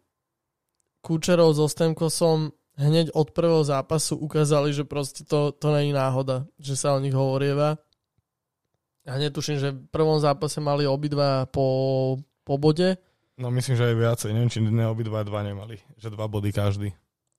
Kučerov 1.05 1.61
so 1.61 1.69
Stemkosom 1.69 2.57
hneď 2.81 3.13
od 3.13 3.37
prvého 3.37 3.61
zápasu 3.61 4.17
ukázali, 4.17 4.73
že 4.73 4.89
proste 4.89 5.29
to, 5.29 5.53
to 5.53 5.77
není 5.77 5.93
náhoda, 5.93 6.49
že 6.57 6.73
sa 6.73 6.97
o 6.97 7.03
nich 7.05 7.13
hovorieva. 7.13 7.77
Ja 9.05 9.21
netuším, 9.21 9.61
že 9.61 9.77
v 9.77 9.93
prvom 9.93 10.17
zápase 10.25 10.57
mali 10.65 10.89
obidva 10.89 11.45
po, 11.53 12.17
po 12.49 12.57
bode 12.57 12.97
No 13.37 13.53
myslím, 13.53 13.77
že 13.77 13.93
aj 13.93 13.97
viacej. 14.01 14.31
Neviem, 14.33 14.53
či 14.53 14.65
ne 14.65 14.89
obidva 14.89 15.21
dva 15.21 15.45
nemali. 15.45 15.77
Že 16.01 16.17
dva 16.17 16.25
body 16.25 16.51
každý. 16.57 16.89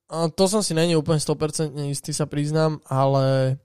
A 0.08 0.30
to 0.30 0.48
som 0.48 0.62
si 0.64 0.72
není 0.72 0.96
úplne 0.96 1.20
100% 1.20 1.74
istý, 1.90 2.16
sa 2.16 2.24
priznám, 2.24 2.80
ale 2.88 3.58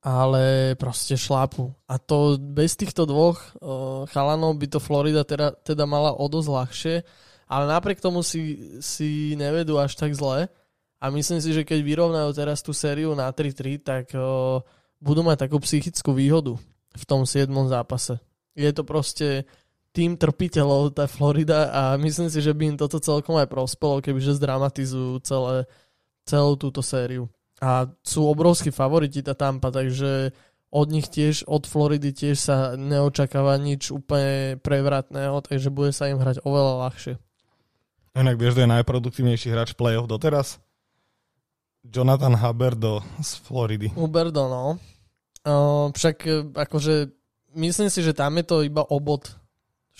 ale 0.00 0.72
proste 0.80 1.12
šlápu. 1.12 1.76
A 1.84 2.00
to 2.00 2.40
bez 2.40 2.72
týchto 2.72 3.04
dvoch 3.04 3.36
uh, 3.36 4.08
chalanov 4.08 4.56
by 4.56 4.66
to 4.68 4.80
Florida 4.80 5.28
teda, 5.28 5.52
teda 5.60 5.84
mala 5.84 6.16
o 6.16 6.24
dosť 6.24 6.48
ľahšie, 6.48 6.96
ale 7.44 7.64
napriek 7.68 8.00
tomu 8.00 8.24
si, 8.24 8.72
si 8.80 9.36
nevedú 9.36 9.76
až 9.76 10.00
tak 10.00 10.16
zle. 10.16 10.48
A 11.00 11.04
myslím 11.08 11.40
si, 11.40 11.52
že 11.52 11.64
keď 11.64 11.80
vyrovnajú 11.80 12.28
teraz 12.32 12.60
tú 12.60 12.72
sériu 12.76 13.12
na 13.16 13.28
3-3, 13.28 13.80
tak 13.80 14.04
uh, 14.16 14.60
budú 15.00 15.20
mať 15.24 15.48
takú 15.48 15.60
psychickú 15.60 16.12
výhodu 16.16 16.56
v 16.96 17.04
tom 17.04 17.24
7. 17.24 17.48
zápase. 17.68 18.20
Je 18.56 18.68
to 18.72 18.84
proste 18.84 19.48
tým 19.90 20.14
trpiteľov, 20.14 20.94
tá 20.94 21.10
Florida 21.10 21.70
a 21.70 21.82
myslím 21.98 22.30
si, 22.30 22.38
že 22.38 22.54
by 22.54 22.74
im 22.74 22.76
toto 22.78 23.02
celkom 23.02 23.34
aj 23.42 23.50
prospelo, 23.50 23.98
kebyže 23.98 24.38
zdramatizujú 24.38 25.18
celé, 25.26 25.66
celú 26.22 26.54
túto 26.54 26.78
sériu. 26.78 27.26
A 27.58 27.90
sú 28.00 28.24
obrovskí 28.24 28.70
favoriti 28.70 29.20
tá 29.20 29.34
Tampa, 29.34 29.74
takže 29.74 30.30
od 30.70 30.86
nich 30.94 31.10
tiež, 31.10 31.44
od 31.50 31.66
Floridy 31.66 32.14
tiež 32.14 32.38
sa 32.38 32.78
neočakáva 32.78 33.58
nič 33.58 33.90
úplne 33.90 34.56
prevratného, 34.62 35.42
takže 35.42 35.74
bude 35.74 35.90
sa 35.90 36.06
im 36.06 36.22
hrať 36.22 36.46
oveľa 36.46 36.74
ľahšie. 36.86 37.14
Inak 38.14 38.38
vieš, 38.38 38.58
že 38.58 38.62
je 38.66 38.74
najproduktívnejší 38.78 39.48
hráč 39.50 39.74
play-off 39.74 40.06
doteraz? 40.06 40.62
Jonathan 41.82 42.38
Huberdo 42.38 43.02
z 43.18 43.30
Floridy. 43.42 43.88
Huberdo, 43.90 44.46
no. 44.46 44.64
Uh, 45.40 45.88
však 45.96 46.52
akože 46.52 47.10
myslím 47.56 47.88
si, 47.90 48.04
že 48.04 48.14
tam 48.14 48.36
je 48.38 48.44
to 48.44 48.56
iba 48.62 48.84
obod 48.84 49.39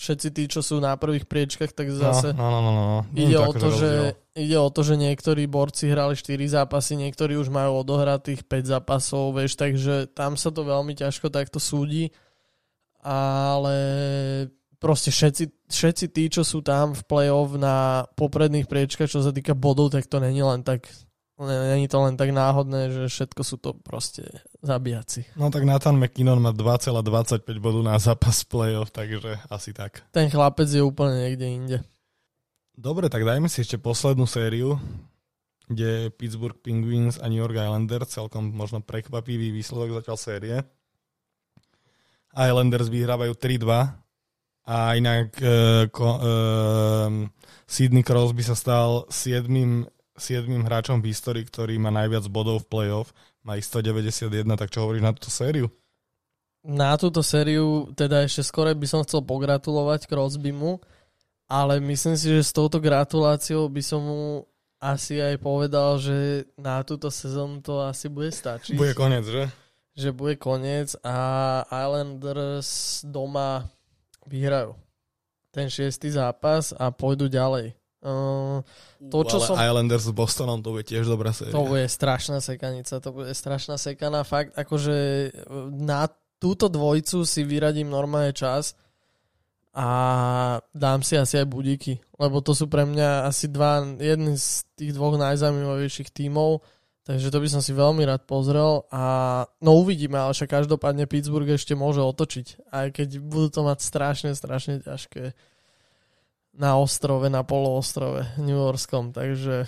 všetci 0.01 0.27
tí, 0.33 0.43
čo 0.49 0.65
sú 0.65 0.81
na 0.81 0.97
prvých 0.97 1.29
priečkach, 1.29 1.77
tak 1.77 1.93
no, 1.93 2.01
zase 2.01 2.33
no, 2.33 2.49
no, 2.49 2.59
no, 2.65 2.71
no, 2.73 2.83
no. 2.89 2.99
Ide, 3.13 3.37
o 3.37 3.53
to, 3.53 3.69
že, 3.69 4.17
ide 4.33 4.57
o 4.57 4.73
to, 4.73 4.81
že 4.81 4.97
niektorí 4.97 5.45
borci 5.45 5.93
hrali 5.93 6.17
4 6.17 6.41
zápasy, 6.49 6.97
niektorí 6.97 7.37
už 7.37 7.53
majú 7.53 7.85
odohratých 7.85 8.41
5 8.49 8.73
zápasov, 8.73 9.37
vieš, 9.37 9.53
takže 9.61 10.09
tam 10.17 10.33
sa 10.33 10.49
to 10.49 10.65
veľmi 10.65 10.97
ťažko 10.97 11.29
takto 11.29 11.61
súdi. 11.61 12.09
ale 13.05 13.77
proste 14.81 15.13
všetci, 15.13 15.69
všetci 15.69 16.05
tí, 16.09 16.23
čo 16.33 16.41
sú 16.41 16.65
tam 16.65 16.97
v 16.97 17.05
play-off 17.05 17.53
na 17.53 18.09
popredných 18.17 18.65
priečkach, 18.65 19.05
čo 19.05 19.21
sa 19.21 19.29
týka 19.29 19.53
bodov, 19.53 19.93
tak 19.93 20.09
to 20.09 20.17
není 20.17 20.41
len 20.41 20.65
tak 20.65 20.89
Není 21.41 21.89
to 21.89 21.97
len 22.05 22.13
tak 22.21 22.29
náhodné, 22.29 22.93
že 22.93 23.03
všetko 23.09 23.41
sú 23.41 23.57
to 23.57 23.73
proste 23.73 24.29
zabíjaci. 24.61 25.25
No 25.33 25.49
tak 25.49 25.65
Nathan 25.65 25.97
McKinnon 25.97 26.37
má 26.37 26.53
2,25 26.53 27.41
bodu 27.57 27.81
na 27.81 27.97
zápas 27.97 28.45
playoff, 28.45 28.93
takže 28.93 29.41
asi 29.49 29.73
tak. 29.73 30.05
Ten 30.13 30.29
chlapec 30.29 30.69
je 30.69 30.85
úplne 30.85 31.17
niekde 31.17 31.47
inde. 31.49 31.77
Dobre, 32.77 33.09
tak 33.09 33.25
dajme 33.25 33.49
si 33.49 33.65
ešte 33.65 33.81
poslednú 33.81 34.29
sériu, 34.29 34.77
kde 35.65 36.13
Pittsburgh 36.13 36.61
Penguins 36.61 37.17
a 37.17 37.25
New 37.25 37.41
York 37.41 37.57
Islanders, 37.57 38.13
celkom 38.13 38.53
možno 38.53 38.85
prekvapivý 38.85 39.49
výsledok 39.49 40.01
zatiaľ 40.01 40.17
série. 40.21 40.57
Islanders 42.37 42.87
vyhrávajú 42.87 43.33
3-2 43.33 43.65
a 44.61 44.77
inak 44.93 45.35
uh, 45.41 45.89
ko, 45.89 46.07
uh, 46.21 47.09
Sidney 47.65 48.05
Crosby 48.05 48.45
sa 48.45 48.53
stal 48.53 49.09
7 49.09 49.49
siedmým 50.21 50.61
hráčom 50.63 51.01
v 51.01 51.09
histórii, 51.09 51.43
ktorý 51.43 51.81
má 51.81 51.89
najviac 51.89 52.29
bodov 52.29 52.63
v 52.63 52.69
playoff, 52.69 53.09
má 53.41 53.57
ich 53.57 53.65
191, 53.65 54.45
tak 54.53 54.69
čo 54.69 54.85
hovoríš 54.85 55.01
na 55.01 55.11
túto 55.17 55.33
sériu? 55.33 55.67
Na 56.61 56.93
túto 56.93 57.25
sériu 57.25 57.89
teda 57.97 58.21
ešte 58.21 58.45
skore 58.45 58.77
by 58.77 58.85
som 58.85 59.01
chcel 59.01 59.25
pogratulovať 59.25 60.05
Crosbymu, 60.05 60.77
ale 61.49 61.81
myslím 61.81 62.13
si, 62.13 62.29
že 62.29 62.45
s 62.45 62.53
touto 62.53 62.77
gratuláciou 62.77 63.65
by 63.65 63.81
som 63.81 64.05
mu 64.05 64.23
asi 64.77 65.17
aj 65.17 65.41
povedal, 65.41 65.97
že 65.97 66.45
na 66.57 66.85
túto 66.85 67.09
sezónu 67.09 67.65
to 67.65 67.81
asi 67.81 68.09
bude 68.09 68.29
stačiť. 68.29 68.77
Bude 68.77 68.93
koniec, 68.93 69.25
že? 69.25 69.49
Že 69.97 70.09
bude 70.13 70.37
koniec 70.37 70.93
a 71.01 71.17
Islanders 71.65 73.01
doma 73.05 73.65
vyhrajú 74.29 74.77
ten 75.51 75.67
šiestý 75.67 76.13
zápas 76.13 76.71
a 76.71 76.89
pôjdu 76.89 77.27
ďalej. 77.27 77.75
Uh, 78.01 78.65
to, 79.13 79.21
čo 79.29 79.37
ale 79.37 79.45
som... 79.45 79.55
Islanders 79.61 80.09
s 80.09 80.13
Bostonom, 80.13 80.65
to 80.65 80.73
bude 80.73 80.89
tiež 80.89 81.05
dobrá 81.05 81.29
séria. 81.29 81.53
To 81.53 81.69
bude 81.69 81.85
strašná 81.85 82.41
sekanica, 82.41 82.97
to 82.97 83.09
bude 83.13 83.29
strašná 83.29 83.77
sekana. 83.77 84.25
Fakt, 84.25 84.57
akože 84.57 85.29
na 85.69 86.09
túto 86.41 86.65
dvojicu 86.65 87.21
si 87.21 87.45
vyradím 87.45 87.93
normálne 87.93 88.33
čas 88.33 88.73
a 89.77 89.87
dám 90.73 91.05
si 91.05 91.13
asi 91.13 91.37
aj 91.37 91.47
budíky, 91.47 92.01
lebo 92.17 92.41
to 92.41 92.57
sú 92.57 92.65
pre 92.65 92.89
mňa 92.89 93.29
asi 93.29 93.45
dva, 93.47 93.85
jedný 94.01 94.33
z 94.33 94.65
tých 94.73 94.97
dvoch 94.97 95.15
najzaujímavejších 95.21 96.09
tímov, 96.09 96.65
takže 97.05 97.29
to 97.29 97.37
by 97.37 97.47
som 97.47 97.61
si 97.61 97.71
veľmi 97.71 98.01
rád 98.01 98.25
pozrel 98.25 98.89
a 98.89 99.03
no 99.61 99.77
uvidíme, 99.77 100.17
ale 100.17 100.33
však 100.33 100.49
každopádne 100.65 101.05
Pittsburgh 101.05 101.53
ešte 101.53 101.77
môže 101.77 102.01
otočiť, 102.01 102.67
aj 102.73 102.87
keď 102.97 103.09
budú 103.21 103.47
to 103.53 103.61
mať 103.61 103.79
strašne, 103.85 104.33
strašne 104.33 104.81
ťažké 104.81 105.37
na 106.55 106.75
ostrove, 106.77 107.27
na 107.31 107.43
poloostrove 107.43 108.27
New 108.39 108.55
Yorkskom, 108.55 109.15
takže... 109.15 109.67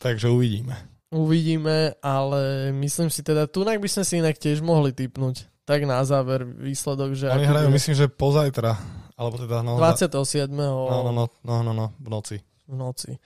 Takže 0.00 0.28
uvidíme. 0.28 0.74
Uvidíme, 1.14 1.94
ale 2.02 2.72
myslím 2.74 3.06
si 3.12 3.22
teda, 3.22 3.46
tunak 3.46 3.78
by 3.78 3.88
sme 3.88 4.04
si 4.04 4.18
inak 4.18 4.34
tiež 4.40 4.64
mohli 4.64 4.90
typnúť. 4.90 5.46
Tak 5.64 5.86
na 5.88 6.02
záver 6.04 6.44
výsledok, 6.44 7.16
že... 7.16 7.30
Oni 7.30 7.48
hrajú, 7.48 7.70
bude... 7.70 7.76
myslím, 7.78 7.94
že 7.96 8.06
pozajtra, 8.10 8.76
alebo 9.16 9.36
teda... 9.40 9.62
No, 9.64 9.78
27. 9.78 10.50
No, 10.50 10.90
no, 10.90 11.12
no, 11.12 11.24
no, 11.44 11.54
no, 11.64 11.72
no, 11.72 11.86
v 11.96 12.08
noci. 12.08 12.36
V 12.68 12.74
noci. 12.76 13.16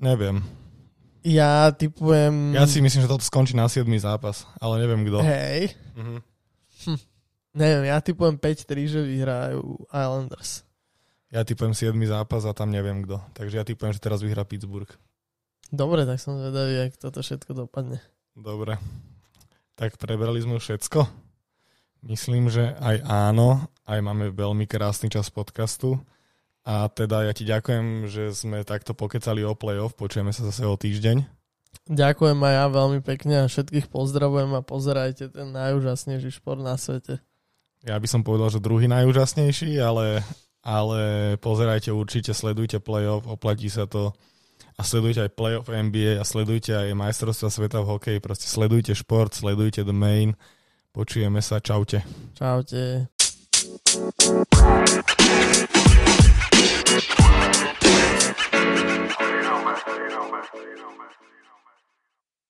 Neviem. 0.00 0.40
Ja 1.22 1.70
typujem... 1.70 2.56
Ja 2.56 2.66
si 2.66 2.82
myslím, 2.82 3.04
že 3.04 3.10
toto 3.10 3.22
skončí 3.22 3.54
na 3.54 3.68
7. 3.68 3.86
zápas, 4.00 4.48
ale 4.58 4.82
neviem 4.82 5.06
kto. 5.06 5.18
Hej. 5.22 5.74
Mhm. 5.94 6.18
Hm. 6.82 7.00
Neviem, 7.52 7.84
ja 7.92 8.00
typujem 8.00 8.40
5-3, 8.40 8.88
že 8.88 9.00
vyhrajú 9.04 9.62
Islanders. 9.92 10.64
Ja 11.32 11.48
typujem 11.48 11.72
7 11.72 11.96
zápas 12.04 12.44
a 12.44 12.52
tam 12.52 12.68
neviem 12.68 13.08
kto. 13.08 13.16
Takže 13.32 13.56
ja 13.56 13.64
typujem, 13.64 13.96
že 13.96 14.04
teraz 14.04 14.20
vyhrá 14.20 14.44
Pittsburgh. 14.44 14.92
Dobre, 15.72 16.04
tak 16.04 16.20
som 16.20 16.36
zvedavý, 16.36 16.84
jak 16.84 17.00
toto 17.00 17.24
všetko 17.24 17.56
dopadne. 17.56 18.04
Dobre. 18.36 18.76
Tak 19.72 19.96
prebrali 19.96 20.44
sme 20.44 20.60
všetko. 20.60 21.08
Myslím, 22.04 22.52
že 22.52 22.76
aj 22.76 23.00
áno. 23.08 23.64
Aj 23.88 23.96
máme 24.04 24.28
veľmi 24.28 24.68
krásny 24.68 25.08
čas 25.08 25.32
podcastu. 25.32 25.96
A 26.68 26.92
teda 26.92 27.24
ja 27.24 27.32
ti 27.32 27.48
ďakujem, 27.48 28.12
že 28.12 28.36
sme 28.36 28.60
takto 28.68 28.92
pokecali 28.92 29.40
o 29.42 29.56
playoff. 29.56 29.96
Počujeme 29.96 30.36
sa 30.36 30.44
zase 30.44 30.68
o 30.68 30.76
týždeň. 30.76 31.24
Ďakujem 31.88 32.36
aj 32.36 32.54
ja 32.54 32.66
veľmi 32.68 33.00
pekne 33.00 33.34
a 33.42 33.50
všetkých 33.50 33.88
pozdravujem 33.88 34.52
a 34.52 34.60
pozerajte 34.60 35.32
ten 35.32 35.48
najúžasnejší 35.56 36.28
šport 36.28 36.60
na 36.60 36.76
svete. 36.76 37.24
Ja 37.82 37.96
by 37.96 38.06
som 38.06 38.22
povedal, 38.22 38.52
že 38.52 38.62
druhý 38.62 38.86
najúžasnejší, 38.86 39.80
ale 39.82 40.22
ale 40.62 41.34
pozerajte 41.42 41.90
určite, 41.90 42.30
sledujte 42.30 42.78
playoff, 42.78 43.26
oplatí 43.26 43.66
sa 43.66 43.90
to 43.90 44.14
a 44.78 44.82
sledujte 44.86 45.26
aj 45.26 45.34
playoff 45.34 45.66
NBA 45.68 46.22
a 46.22 46.24
sledujte 46.24 46.72
aj 46.72 46.94
majstrovstva 46.94 47.50
sveta 47.50 47.78
v 47.82 47.90
hokeji, 47.98 48.18
proste 48.22 48.46
sledujte 48.46 48.94
šport, 48.94 49.34
sledujte 49.34 49.82
The 49.82 49.92
Main, 49.92 50.38
počujeme 50.94 51.42
sa, 51.42 51.58
čaute. 51.58 52.06
Čaute. 52.38 53.10
You 59.22 59.42
know, 59.42 59.58
man. 59.64 59.76
You 59.84 60.08
know, 60.10 60.30
man. 60.30 60.44